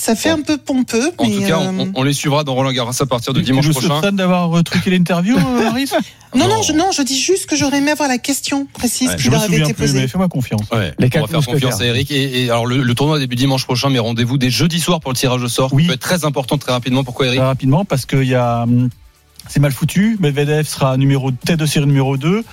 [0.04, 1.12] Ça fait un peu pompeux.
[1.18, 3.40] en mais, tout cas euh, on, on les suivra dans Roland Garros à partir de
[3.40, 5.90] Tu dimanche prochain soupçonnes d'avoir euh, truqué l'interview, euh, Maris
[6.36, 6.62] Non, non, Non.
[6.62, 9.28] je, non, je dis juste que j'aurais aimé avoir la question précise Ouais, qui Je
[9.30, 10.00] me leur avait souviens été plus, posée.
[10.02, 10.62] mais fais-moi confiance.
[10.72, 13.36] Ouais, Les on va faire confiance à Eric et, et alors le, le tournoi début
[13.36, 15.84] dimanche prochain mais rendez-vous dès jeudi soir pour le tirage au sort Oui.
[15.84, 18.64] qui peut être très important très rapidement pourquoi Eric Très rapidement, parce qu'il y a.
[18.64, 18.90] hum,
[19.48, 20.18] C'est mal foutu.
[20.20, 22.44] Medvedev sera numéro tête de série numéro 2.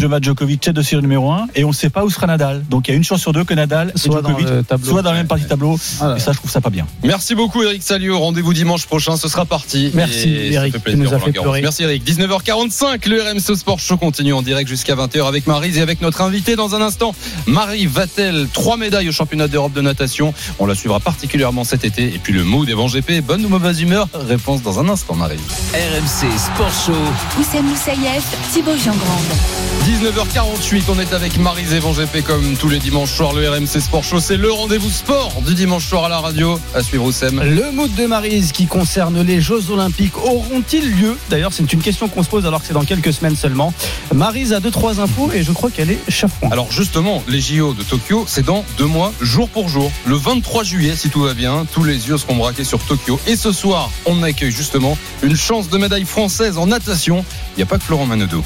[0.00, 2.64] Novak Djokovic est dossier numéro 1 et on ne sait pas où sera Nadal.
[2.68, 4.90] Donc il y a une chance sur deux que Nadal soit, dans, le tableau.
[4.90, 5.78] soit dans la même partie tableau.
[6.00, 6.86] Ah et ça, je trouve ça pas bien.
[7.02, 8.18] Merci beaucoup, Eric Salio.
[8.18, 9.16] Rendez-vous dimanche prochain.
[9.16, 9.90] Ce sera parti.
[9.94, 10.74] Merci, Eric.
[10.96, 11.32] nous a fait
[11.62, 12.04] Merci, Eric.
[12.06, 16.22] 19h45, le RMC Sport Show continue en direct jusqu'à 20h avec Marise et avec notre
[16.22, 17.14] invité dans un instant,
[17.46, 18.48] Marie Vatel.
[18.52, 20.32] Trois médailles au championnat d'Europe de natation.
[20.58, 22.04] On la suivra particulièrement cet été.
[22.04, 23.24] Et puis le mot des GP.
[23.24, 24.08] Bonne ou mauvaise humeur?
[24.14, 25.38] Réponse dans un instant, Marie.
[25.74, 27.40] RMC Sport Show.
[27.40, 29.79] Oussem Moussaïef, Thibaut Jean-Grande.
[29.90, 33.32] 19h48, on est avec Marie Zévan GP comme tous les dimanches soirs.
[33.32, 36.60] Le RMC Sport Show, c'est le rendez-vous sport du dimanche soir à la radio.
[36.76, 37.42] À suivre Oussem.
[37.42, 41.18] Le mood de Marise qui concerne les Jeux Olympiques auront-ils lieu?
[41.28, 43.74] D'ailleurs, c'est une question qu'on se pose alors que c'est dans quelques semaines seulement.
[44.14, 46.50] Marise a deux trois infos et je crois qu'elle est chafouin.
[46.52, 49.90] Alors justement, les JO de Tokyo, c'est dans deux mois, jour pour jour.
[50.06, 53.18] Le 23 juillet, si tout va bien, tous les yeux seront braqués sur Tokyo.
[53.26, 57.24] Et ce soir, on accueille justement une chance de médaille française en natation.
[57.54, 58.44] Il n'y a pas que Florent Manodou.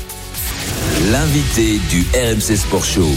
[1.12, 3.10] L'invité du RMC Sport Show.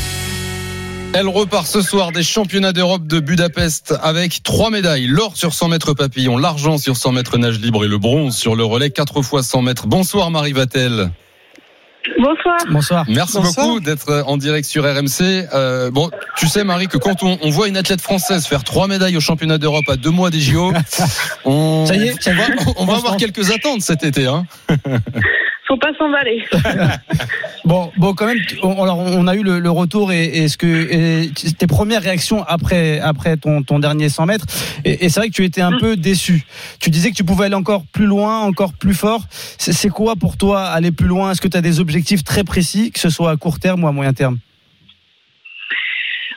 [1.14, 5.08] Elle repart ce soir des championnats d'Europe de Budapest avec trois médailles.
[5.08, 8.58] L'or sur 100 mètres papillon, l'argent sur 100 mètres nage libre et le bronze sur
[8.58, 9.88] le relais 4 fois 100 mètres.
[9.88, 11.12] Bonsoir Marie Vatel.
[12.20, 12.58] Bonsoir.
[12.70, 13.06] Bonsoir.
[13.08, 15.48] Merci beaucoup d'être en direct sur RMC.
[15.54, 19.16] Euh, bon, tu sais Marie que quand on, voit une athlète française faire trois médailles
[19.16, 20.74] au championnat d'Europe à deux mois des JO,
[21.46, 24.26] on, ça y est, on va, on va avoir quelques attentes cet été.
[24.26, 24.46] Hein
[25.68, 26.44] faut pas s'emballer.
[27.66, 31.68] bon, bon, quand même, on, alors on a eu le, retour et, ce que tes
[31.68, 34.46] premières réactions après après ton, ton dernier 100 mètres
[34.86, 35.80] et, c'est vrai que tu étais un mm.
[35.80, 36.46] peu déçu.
[36.80, 39.24] Tu disais que tu pouvais aller encore plus loin, encore plus fort.
[39.58, 41.32] C'est quoi pour toi aller plus loin?
[41.32, 43.88] Est-ce que tu as des objectifs très précis, que ce soit à court terme ou
[43.88, 44.38] à moyen terme?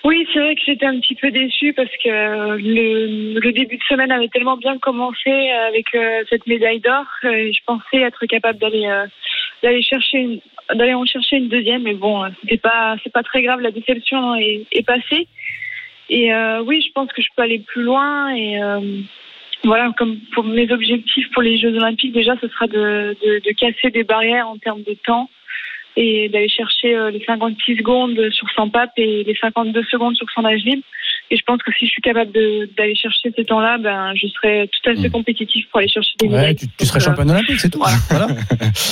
[0.03, 2.09] Oui, c'est vrai que j'étais un petit peu déçue parce que
[2.57, 7.05] le, le, début de semaine avait tellement bien commencé avec euh, cette médaille d'or.
[7.23, 9.07] je pensais être capable d'aller euh,
[9.63, 10.41] d'aller chercher
[10.75, 13.61] d'aller en chercher une deuxième, mais bon, c'était pas c'est pas très grave.
[13.61, 15.29] La déception est, est passée.
[16.09, 18.59] Et euh, oui, je pense que je peux aller plus loin et
[19.65, 23.51] voilà, comme pour mes objectifs pour les Jeux Olympiques, déjà, ce sera de, de, de
[23.53, 25.29] casser des barrières en termes de temps
[25.97, 30.27] et d'aller chercher euh, les 56 secondes sur 100 papes et les 52 secondes sur
[30.31, 30.83] 100 nage libre.
[31.33, 34.69] Et je pense que si je suis capable d'aller chercher ces temps-là, ben, je serai
[34.69, 35.13] tout à fait hmm.
[35.13, 36.57] compétitif pour aller chercher des médailles.
[36.57, 37.83] Tu, tu, serais championne olympique, c'est tout.
[38.09, 38.29] Voilà.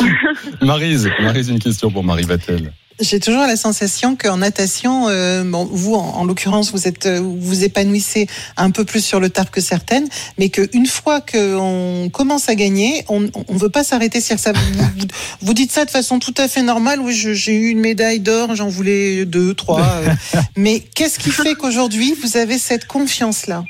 [0.63, 2.73] Marise, Marise, une question pour Marie Vatel.
[3.01, 7.63] J'ai toujours la sensation qu'en natation, euh, bon, vous en, l'occurrence, vous êtes, euh, vous
[7.63, 8.27] épanouissez
[8.57, 13.05] un peu plus sur le tard que certaines, mais qu'une fois qu'on commence à gagner,
[13.09, 14.21] on ne veut pas s'arrêter.
[14.21, 15.07] Ça, vous,
[15.43, 16.99] vous, dites ça de façon tout à fait normale.
[17.01, 19.81] Oui, j'ai eu une médaille d'or, j'en voulais deux, trois.
[19.81, 20.41] Euh.
[20.57, 23.63] mais qu'est-ce qui fait qu'aujourd'hui vous avez cette confiance-là?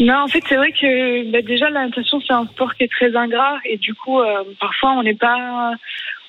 [0.00, 2.90] Non, en fait, c'est vrai que bah, déjà la natation c'est un sport qui est
[2.90, 4.18] très ingrat et du coup,
[4.58, 5.74] parfois on n'est pas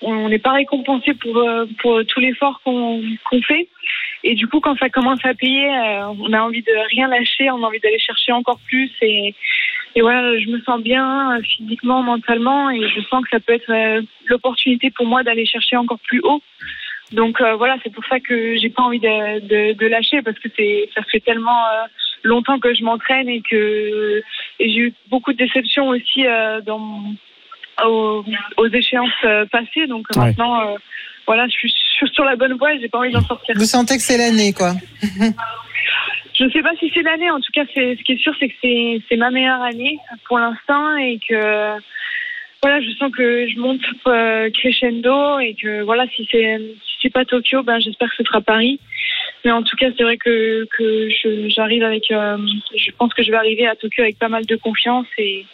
[0.01, 3.01] on n'est pas récompensé pour, euh, pour tout l'effort qu'on
[3.47, 3.67] fait.
[4.23, 7.49] Et du coup, quand ça commence à payer, euh, on a envie de rien lâcher,
[7.51, 8.91] on a envie d'aller chercher encore plus.
[9.01, 9.33] Et,
[9.95, 13.53] et voilà, je me sens bien euh, physiquement, mentalement, et je sens que ça peut
[13.53, 16.41] être l'opportunité pour moi d'aller chercher encore plus haut.
[17.11, 20.49] Donc voilà, c'est pour ça que j'ai pas envie de, de, de, lâcher parce que
[20.57, 21.63] c'est ça fait tellement
[22.23, 24.23] longtemps que je m'entraîne et que
[24.59, 26.25] j'ai eu beaucoup de déceptions aussi
[26.65, 27.13] dans
[27.83, 29.87] aux, échéances euh, passées.
[29.87, 30.75] Donc maintenant, euh,
[31.27, 31.73] voilà, je suis,
[32.13, 33.55] sur la bonne voie et j'ai pas envie d'en sortir.
[33.57, 34.73] Vous sentez que c'est l'année, quoi
[36.37, 37.31] Je ne sais pas si c'est l'année.
[37.31, 38.55] En tout cas, ce qui est sûr, c'est que
[39.09, 39.97] c'est ma meilleure année
[40.27, 41.79] pour l'instant et que
[42.61, 46.59] voilà, je sens que je monte euh, crescendo et que voilà, si c'est
[46.99, 48.79] si pas Tokyo, ben j'espère que ce sera Paris.
[49.45, 51.07] Mais en tout cas, c'est vrai que que
[51.47, 55.07] j'arrive avec, je pense que je vais arriver à Tokyo avec pas mal de confiance
[55.17, 55.45] et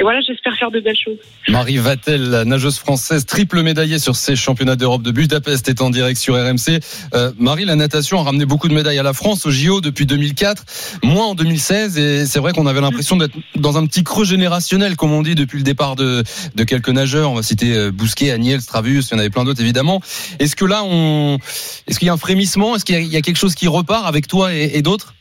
[0.00, 1.18] et voilà, j'espère faire de belles choses.
[1.48, 5.90] Marie Vatel, la nageuse française, triple médaillée sur ces championnats d'Europe de Budapest, est en
[5.90, 6.80] direct sur RMC.
[7.12, 10.06] Euh, Marie, la natation a ramené beaucoup de médailles à la France au JO depuis
[10.06, 10.64] 2004,
[11.02, 14.96] moins en 2016, et c'est vrai qu'on avait l'impression d'être dans un petit creux générationnel,
[14.96, 16.24] comme on dit, depuis le départ de,
[16.54, 17.30] de quelques nageurs.
[17.30, 20.00] On va citer euh, Bousquet, Agnel, Stravus, il y en avait plein d'autres évidemment.
[20.38, 21.38] Est-ce que là, on,
[21.86, 22.74] est-ce qu'il y a un frémissement?
[22.74, 25.12] Est-ce qu'il y, a quelque chose qui repart avec toi et d'autres?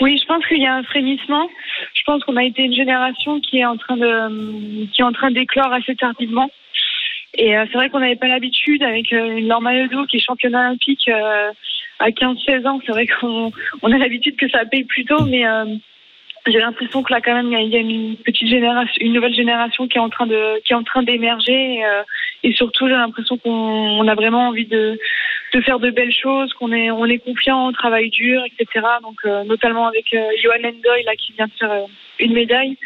[0.00, 1.48] Oui, je pense qu'il y a un frémissement.
[1.94, 5.12] Je pense qu'on a été une génération qui est en train de qui est en
[5.12, 6.50] train d'éclore assez tardivement.
[7.34, 10.56] Et euh, c'est vrai qu'on n'avait pas l'habitude avec euh, une Laure qui est championne
[10.56, 11.50] olympique euh,
[11.98, 12.80] à 15-16 ans.
[12.84, 15.44] C'est vrai qu'on on a l'habitude que ça paye plus tôt, mais
[16.46, 19.86] j'ai l'impression que là quand même il y, a une petite génération, une nouvelle génération
[19.88, 21.82] qui est en train de qui est en train d'émerger.
[22.42, 24.98] et surtout j'ai l'impression qu'on a vraiment envie de
[25.52, 28.86] de faire de belles choses, qu'on est, on est confiant, on travaille dur, etc.
[29.02, 31.86] Donc, euh, notamment avec euh, Johan Endoy, là, qui vient de faire euh,
[32.18, 32.76] une médaille.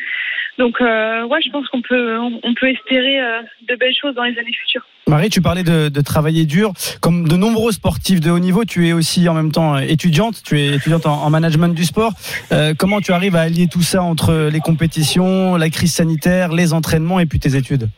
[0.58, 4.22] Donc, euh, ouais, je pense qu'on peut, on, peut espérer euh, de belles choses dans
[4.22, 4.86] les années futures.
[5.08, 6.72] Marie, tu parlais de, travailler dur.
[7.00, 10.42] Comme de nombreux sportifs de haut niveau, tu es aussi en même temps étudiante.
[10.44, 12.12] Tu es étudiante en, management du sport.
[12.52, 16.72] Euh, comment tu arrives à allier tout ça entre les compétitions, la crise sanitaire, les
[16.72, 17.88] entraînements et puis tes études?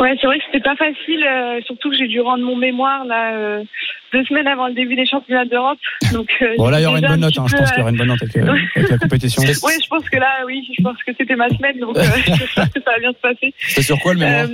[0.00, 3.04] Ouais, c'est vrai que c'était pas facile, euh, surtout que j'ai dû rendre mon mémoire
[3.04, 3.64] là euh,
[4.12, 5.78] deux semaines avant le début des championnats d'Europe.
[6.12, 7.82] Donc euh, bon là il y aura une bonne note, hein, je pense qu'il y
[7.82, 8.36] aura une bonne note avec,
[8.76, 9.42] avec la compétition.
[9.64, 11.96] oui, je pense que là, oui, je pense que c'était ma semaine, donc
[12.26, 13.52] j'espère que ça va bien se passer.
[13.58, 14.46] C'est sur quoi le mémoire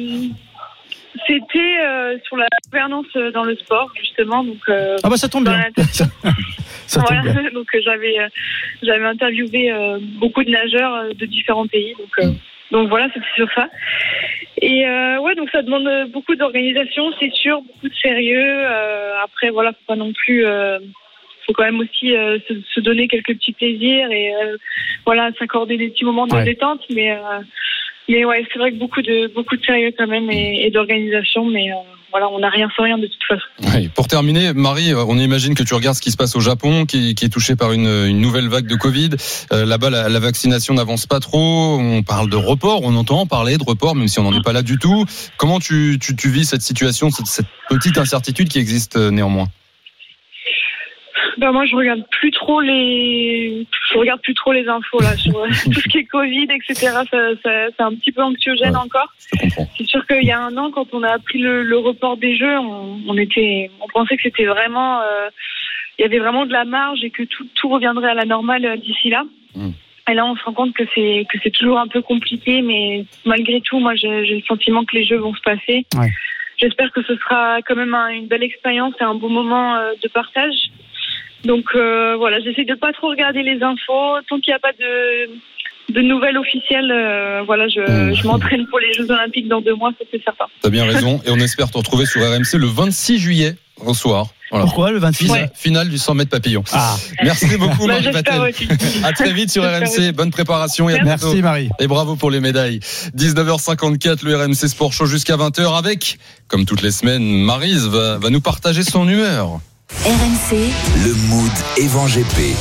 [1.26, 4.62] C'était sur la gouvernance dans le sport justement, donc.
[4.68, 5.62] ah bah ça tombe bien.
[6.86, 7.50] ça tombe bien.
[7.52, 8.16] donc j'avais
[8.82, 9.70] j'avais interviewé
[10.18, 12.30] beaucoup de nageurs de différents pays, donc.
[12.30, 12.34] Mm.
[12.74, 13.68] Donc voilà, c'était sur ça.
[14.60, 18.64] Et euh, ouais, donc ça demande beaucoup d'organisation, c'est sûr, beaucoup de sérieux.
[18.66, 20.80] Euh, après, voilà, faut pas non plus, euh,
[21.46, 24.56] faut quand même aussi euh, se, se, donner quelques petits plaisirs et euh,
[25.06, 26.80] voilà, s'accorder des petits moments de détente.
[26.90, 27.40] Mais euh,
[28.08, 31.44] mais ouais, c'est vrai que beaucoup de beaucoup de sérieux quand même et, et d'organisation,
[31.46, 31.70] mais
[32.14, 33.90] voilà, on n'a rien sans rien de toute façon.
[33.96, 36.86] Pour terminer, Marie, euh, on imagine que tu regardes ce qui se passe au Japon,
[36.86, 39.10] qui, est touché par une, nouvelle vague de Covid.
[39.52, 41.76] Euh, là-bas, la, vaccination n'avance pas trop.
[41.76, 44.52] On parle de report, on entend parler de report, même si on n'en est pas
[44.52, 45.04] là du tout.
[45.38, 49.48] Comment tu, tu vis cette situation, cette petite incertitude qui existe euh, néanmoins?
[51.38, 55.32] Bah moi je regarde plus trop les je regarde plus trop les infos là sur
[55.64, 57.04] tout ce qui est Covid etc ça,
[57.42, 59.12] ça c'est un petit peu anxiogène encore
[59.76, 62.36] c'est sûr qu'il y a un an quand on a appris le, le report des
[62.36, 65.28] jeux on, on, était on pensait que c'était vraiment euh,
[65.98, 68.64] il y avait vraiment de la marge et que tout, tout reviendrait à la normale
[68.64, 69.70] euh, d'ici là hmm.
[70.10, 73.04] et là on se rend compte que c'est que c'est toujours un peu compliqué mais
[73.24, 76.10] malgré tout moi j'ai le sentiment que les jeux vont se passer ouais.
[76.56, 80.08] J'espère que ce sera quand même une belle expérience et un beau moment euh, de
[80.08, 80.70] partage.
[81.44, 84.20] Donc euh, voilà, j'essaie de pas trop regarder les infos.
[84.28, 88.14] Tant qu'il n'y a pas de, de nouvelles officielles, euh, voilà, je, mmh.
[88.14, 90.46] je m'entraîne pour les Jeux Olympiques dans deux mois, ça c'est certain.
[90.62, 94.28] T'as bien raison, et on espère te retrouver sur RMC le 26 juillet au soir.
[94.50, 95.50] Pourquoi le 26 ouais.
[95.54, 96.62] Finale du 100 mètres papillon.
[96.72, 96.96] Ah.
[97.24, 98.54] Merci beaucoup bah, Marie.
[99.02, 100.12] À très vite sur RMC.
[100.12, 101.70] Bonne préparation et à Merci Marie.
[101.80, 102.78] Et bravo pour les médailles.
[103.16, 108.30] 19h54 le RMC Sport Show jusqu'à 20h avec, comme toutes les semaines, Marise va, va
[108.30, 109.60] nous partager son humeur.
[109.92, 110.56] RMC,
[111.04, 112.56] le mood Evan GP.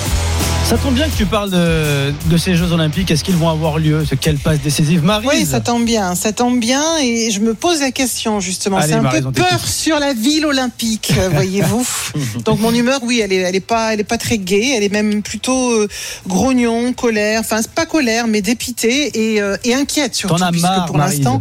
[0.65, 3.11] Ça tombe bien que tu parles de, de ces Jeux Olympiques.
[3.11, 4.03] Est-ce qu'ils vont avoir lieu?
[4.19, 5.03] Quelle passe décisive?
[5.03, 6.15] Marie Oui, ça tombe bien.
[6.15, 6.83] Ça tombe bien.
[7.01, 8.81] Et je me pose la question, justement.
[8.81, 11.87] C'est un peu peur sur la ville olympique, voyez-vous.
[12.45, 14.73] Donc, mon humeur, oui, elle est, elle est, pas, elle est pas très gaie.
[14.75, 15.87] Elle est même plutôt euh,
[16.27, 17.39] grognon, colère.
[17.39, 20.35] Enfin, pas colère, mais dépitée et, euh, et inquiète surtout.
[20.35, 21.39] T'en as marre, pour l'instant.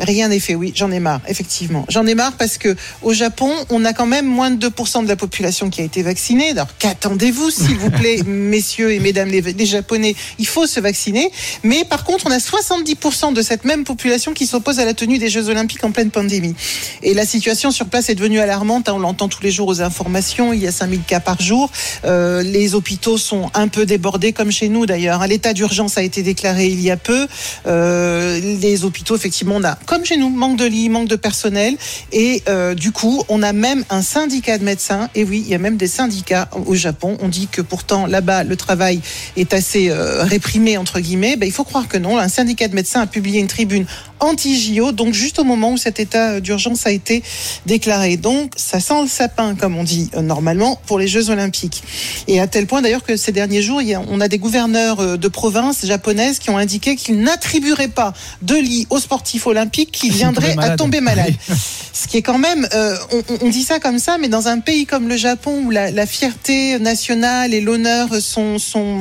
[0.00, 1.84] Rien n'est fait, oui, j'en ai marre, effectivement.
[1.88, 5.08] J'en ai marre parce que au Japon, on a quand même moins de 2% de
[5.08, 6.50] la population qui a été vaccinée.
[6.50, 10.14] Alors qu'attendez-vous, s'il vous plaît, messieurs et mesdames les, les, Japonais?
[10.38, 11.30] Il faut se vacciner.
[11.64, 15.18] Mais par contre, on a 70% de cette même population qui s'oppose à la tenue
[15.18, 16.54] des Jeux Olympiques en pleine pandémie.
[17.02, 18.88] Et la situation sur place est devenue alarmante.
[18.88, 20.52] Hein, on l'entend tous les jours aux informations.
[20.52, 21.70] Il y a 5000 cas par jour.
[22.04, 25.26] Euh, les hôpitaux sont un peu débordés, comme chez nous d'ailleurs.
[25.26, 27.26] L'état d'urgence a été déclaré il y a peu.
[27.66, 31.74] Euh, les hôpitaux, effectivement, on a comme chez nous, manque de lits, manque de personnel.
[32.12, 35.08] Et euh, du coup, on a même un syndicat de médecins.
[35.14, 37.16] Et oui, il y a même des syndicats au Japon.
[37.22, 39.00] On dit que pourtant, là-bas, le travail
[39.36, 41.36] est assez euh, réprimé, entre guillemets.
[41.36, 42.18] Ben, il faut croire que non.
[42.18, 43.86] Un syndicat de médecins a publié une tribune
[44.20, 47.22] anti-JO, donc juste au moment où cet état d'urgence a été
[47.66, 48.16] déclaré.
[48.16, 51.82] Donc, ça sent le sapin, comme on dit euh, normalement, pour les Jeux Olympiques.
[52.26, 55.28] Et à tel point d'ailleurs que ces derniers jours, on a des gouverneurs euh, de
[55.28, 58.12] province japonaises qui ont indiqué qu'ils n'attribueraient pas
[58.42, 61.34] de lits aux sportifs olympiques qui viendraient à tomber malades.
[61.92, 64.60] Ce qui est quand même, euh, on, on, dit ça comme ça, mais dans un
[64.60, 68.98] pays comme le Japon où la, la fierté nationale et l'honneur sont sont,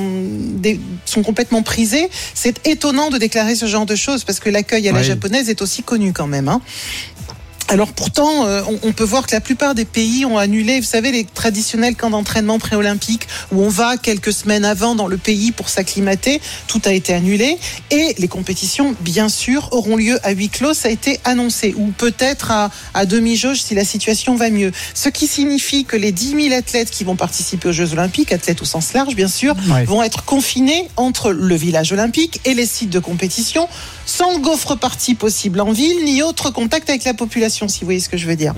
[0.56, 4.88] des, sont complètement prisés, c'est étonnant de déclarer ce genre de choses parce que l'accueil
[4.90, 6.48] à la japonaise est aussi connue quand même.
[6.48, 6.62] Hein.
[7.70, 11.12] Alors pourtant, euh, on, peut voir que la plupart des pays ont annulé, vous savez,
[11.12, 15.68] les traditionnels camps d'entraînement préolympiques où on va quelques semaines avant dans le pays pour
[15.68, 16.40] s'acclimater.
[16.68, 17.58] Tout a été annulé
[17.92, 20.74] et les compétitions, bien sûr, auront lieu à huis clos.
[20.74, 24.72] Ça a été annoncé ou peut-être à, à demi-jauge si la situation va mieux.
[24.94, 28.62] Ce qui signifie que les 10 000 athlètes qui vont participer aux Jeux Olympiques, athlètes
[28.62, 29.56] au sens large, bien sûr,
[29.86, 33.68] vont être confinés entre le village olympique et les sites de compétition,
[34.06, 38.00] sans gaufre partie possible en ville ni autre contact avec la population si vous voyez
[38.00, 38.54] ce que je veux dire.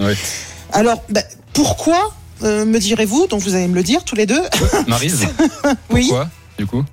[0.74, 1.22] Alors, bah,
[1.54, 4.41] pourquoi, euh, me direz-vous, donc vous allez me le dire tous les deux
[4.88, 5.28] Marise
[5.89, 6.08] Oui.
[6.08, 6.84] Pourquoi, du coup?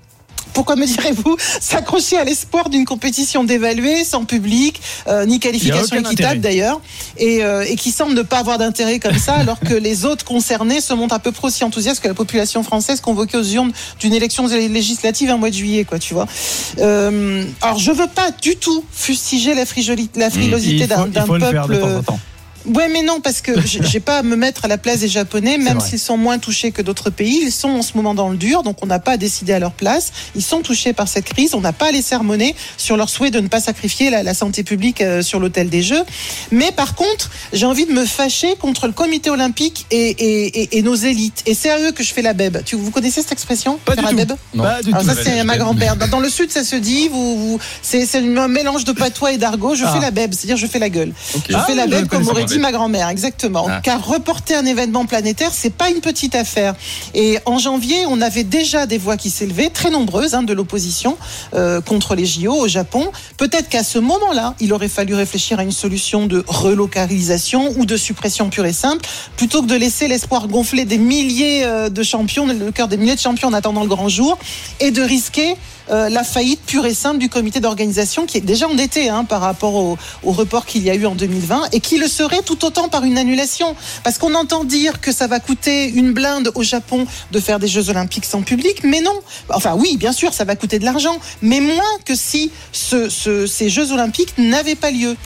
[0.57, 6.40] Pourquoi me direz-vous, s'accrocher à l'espoir d'une compétition dévaluée, sans public, euh, ni qualification équitable
[6.40, 6.80] d'ailleurs,
[7.18, 10.24] et, euh, et, qui semble ne pas avoir d'intérêt comme ça, alors que les autres
[10.24, 13.72] concernés se montrent à peu près aussi enthousiastes que la population française convoquée aux urnes
[14.00, 16.26] d'une élection législative un mois de juillet, quoi, tu vois.
[16.78, 19.64] Euh, alors, je veux pas du tout fustiger la,
[20.14, 22.02] la frilosité d'un peuple.
[22.74, 25.58] Ouais, mais non, parce que j'ai pas à me mettre à la place des Japonais,
[25.58, 27.40] même s'ils sont moins touchés que d'autres pays.
[27.42, 29.58] Ils sont en ce moment dans le dur, donc on n'a pas à décider à
[29.58, 30.12] leur place.
[30.34, 31.54] Ils sont touchés par cette crise.
[31.54, 34.34] On n'a pas à les sermonner sur leur souhait de ne pas sacrifier la, la
[34.34, 36.02] santé publique euh, sur l'autel des Jeux.
[36.50, 40.78] Mais par contre, j'ai envie de me fâcher contre le comité olympique et, et, et,
[40.78, 41.42] et nos élites.
[41.46, 42.58] Et c'est à eux que je fais la bèbe.
[42.64, 44.34] Tu, vous connaissez cette expression Pas du la tout.
[44.54, 44.64] Non.
[44.64, 45.08] Pas du Alors tout.
[45.08, 45.96] ça, c'est ma grand-père.
[45.96, 47.08] Dans le sud, ça se dit.
[47.08, 49.74] Vous, vous c'est un mélange de patois et d'argot.
[49.74, 49.92] Je Ah.
[49.92, 51.12] fais la bèbe, c'est-à-dire je fais la gueule.
[51.48, 53.66] Je Ah fais la je bèbe comme aurait dit ma grand-mère, exactement.
[53.68, 53.80] Ah.
[53.82, 56.74] Car reporter un événement planétaire, c'est pas une petite affaire.
[57.14, 61.16] Et en janvier, on avait déjà des voix qui s'élevaient, très nombreuses, hein, de l'opposition
[61.54, 63.11] euh, contre les JO au Japon.
[63.36, 67.96] Peut-être qu'à ce moment-là, il aurait fallu réfléchir à une solution de relocalisation ou de
[67.96, 72.46] suppression pure et simple, plutôt que de laisser l'espoir gonfler des milliers euh, de champions,
[72.46, 74.38] le cœur des milliers de champions en attendant le grand jour,
[74.80, 75.57] et de risquer
[75.91, 79.41] euh, la faillite pure et simple du comité d'organisation qui est déjà endetté hein, par
[79.41, 82.64] rapport au, au report qu'il y a eu en 2020 et qui le serait tout
[82.64, 83.74] autant par une annulation.
[84.03, 87.68] Parce qu'on entend dire que ça va coûter une blinde au Japon de faire des
[87.68, 89.18] Jeux olympiques sans public, mais non.
[89.51, 93.47] Enfin oui, bien sûr, ça va coûter de l'argent, mais moins que si ce, ce,
[93.47, 95.16] ces Jeux olympiques n'avaient pas lieu.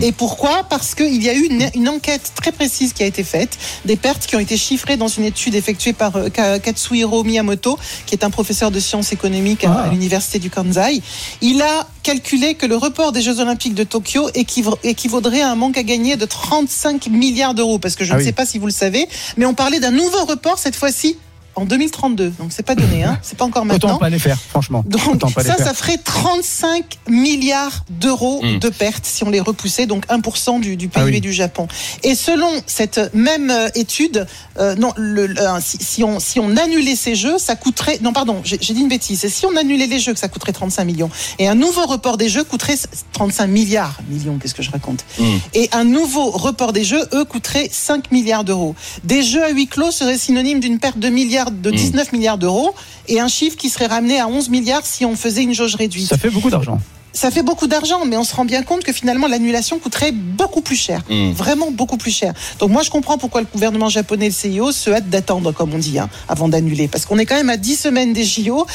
[0.00, 0.64] Et pourquoi?
[0.68, 3.96] Parce qu'il y a eu une, une, enquête très précise qui a été faite, des
[3.96, 8.24] pertes qui ont été chiffrées dans une étude effectuée par euh, Katsuhiro Miyamoto, qui est
[8.24, 11.02] un professeur de sciences économiques à, à l'université du Kansai.
[11.40, 14.28] Il a calculé que le report des Jeux Olympiques de Tokyo
[14.82, 18.20] équivaudrait à un manque à gagner de 35 milliards d'euros, parce que je Ah ne
[18.20, 18.26] oui.
[18.26, 19.06] sais pas si vous le savez,
[19.36, 21.16] mais on parlait d'un nouveau report cette fois-ci
[21.56, 22.30] en 2032.
[22.38, 23.18] Donc c'est pas donné, hein.
[23.22, 23.90] c'est pas encore maintenant.
[23.90, 24.82] Autant pas les faire, franchement.
[24.86, 25.66] Donc Autant pas les ça, faire.
[25.66, 28.58] ça ferait 35 milliards d'euros Mm.
[28.58, 31.20] de pertes si on les repoussait, donc 1% du, du PIB Ah oui.
[31.20, 31.68] du Japon.
[32.02, 34.26] Et selon cette même euh, étude,
[34.58, 37.98] euh, non, le, le- euh, si, si on, si on annulait ces jeux, ça coûterait,
[38.02, 40.28] non pardon, j'ai j'ai dit une bêtise, c'est si on annulait les jeux que ça
[40.28, 41.10] coûterait 35 millions.
[41.38, 42.76] Et un nouveau report des jeux coûterait
[43.12, 45.04] 35 milliards, millions, qu'est-ce que je raconte
[45.54, 48.74] et un nouveau report des jeux, eux, coûterait 5 milliards d'euros.
[49.04, 52.74] Des jeux à huis clos seraient synonymes d'une perte de milliards, de 19 milliards d'euros,
[53.08, 56.08] et un chiffre qui serait ramené à 11 milliards si on faisait une jauge réduite.
[56.08, 56.78] Ça fait beaucoup d'argent.
[57.14, 60.60] Ça fait beaucoup d'argent, mais on se rend bien compte que finalement l'annulation coûterait beaucoup
[60.60, 61.30] plus cher, Mm.
[61.32, 62.32] vraiment beaucoup plus cher.
[62.58, 65.72] Donc moi je comprends pourquoi le gouvernement japonais et le CIO se hâtent d'attendre, comme
[65.72, 68.66] on dit, hein, avant d'annuler, parce qu'on est quand même à 10 semaines des JO,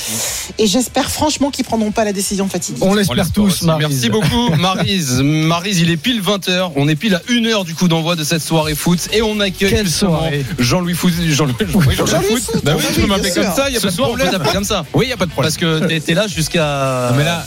[0.58, 2.84] et j'espère franchement qu'ils prendront pas la décision fatidique.
[2.84, 5.20] On l'espère tous, Merci beaucoup, Marise.
[5.22, 6.72] Marise, il est pile 20h.
[6.78, 9.10] On est pile à 1h du coup d'envoi de cette soirée foot.
[9.12, 10.46] Et on accueille Quelle justement soirée.
[10.58, 11.14] Jean-Louis Foot.
[11.28, 12.64] Jean-Louis oui, Jean-Louis Jean-Louis Foot.
[12.64, 13.70] Bah oui, tu peux m'appeler comme ça.
[13.70, 14.40] Il y a pas de problème.
[14.54, 14.86] comme ça.
[14.94, 15.52] Oui, il n'y a pas de problème.
[15.52, 17.12] Parce que t'es- là jusqu'à.
[17.18, 17.46] Mais là,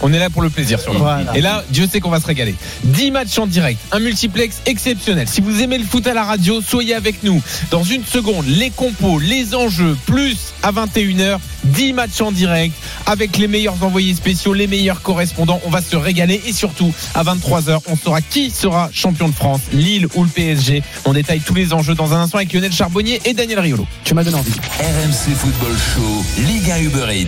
[0.00, 0.98] on est là pour le plaisir surtout.
[0.98, 1.36] Voilà.
[1.36, 2.54] Et là, Dieu sait qu'on va se régaler.
[2.84, 5.28] 10 matchs en direct, un multiplex exceptionnel.
[5.28, 7.42] Si vous aimez le foot à la radio, soyez avec nous.
[7.70, 12.74] Dans une seconde, les compos, les enjeux, plus à 21h, 10 matchs en direct
[13.06, 15.60] avec les meilleurs envoyés spéciaux, les meilleurs correspondants.
[15.64, 19.60] On va se régaler et surtout, à 23h, on saura qui sera champion de France,
[19.72, 20.82] Lille ou le PSG.
[21.04, 23.86] On détaille tous les enjeux dans un instant avec Lionel Charbonnier et Daniel Riolo.
[24.04, 24.52] Tu m'as donné envie.
[24.52, 27.26] RMC Football Show, Ligue 1 Uber Eats.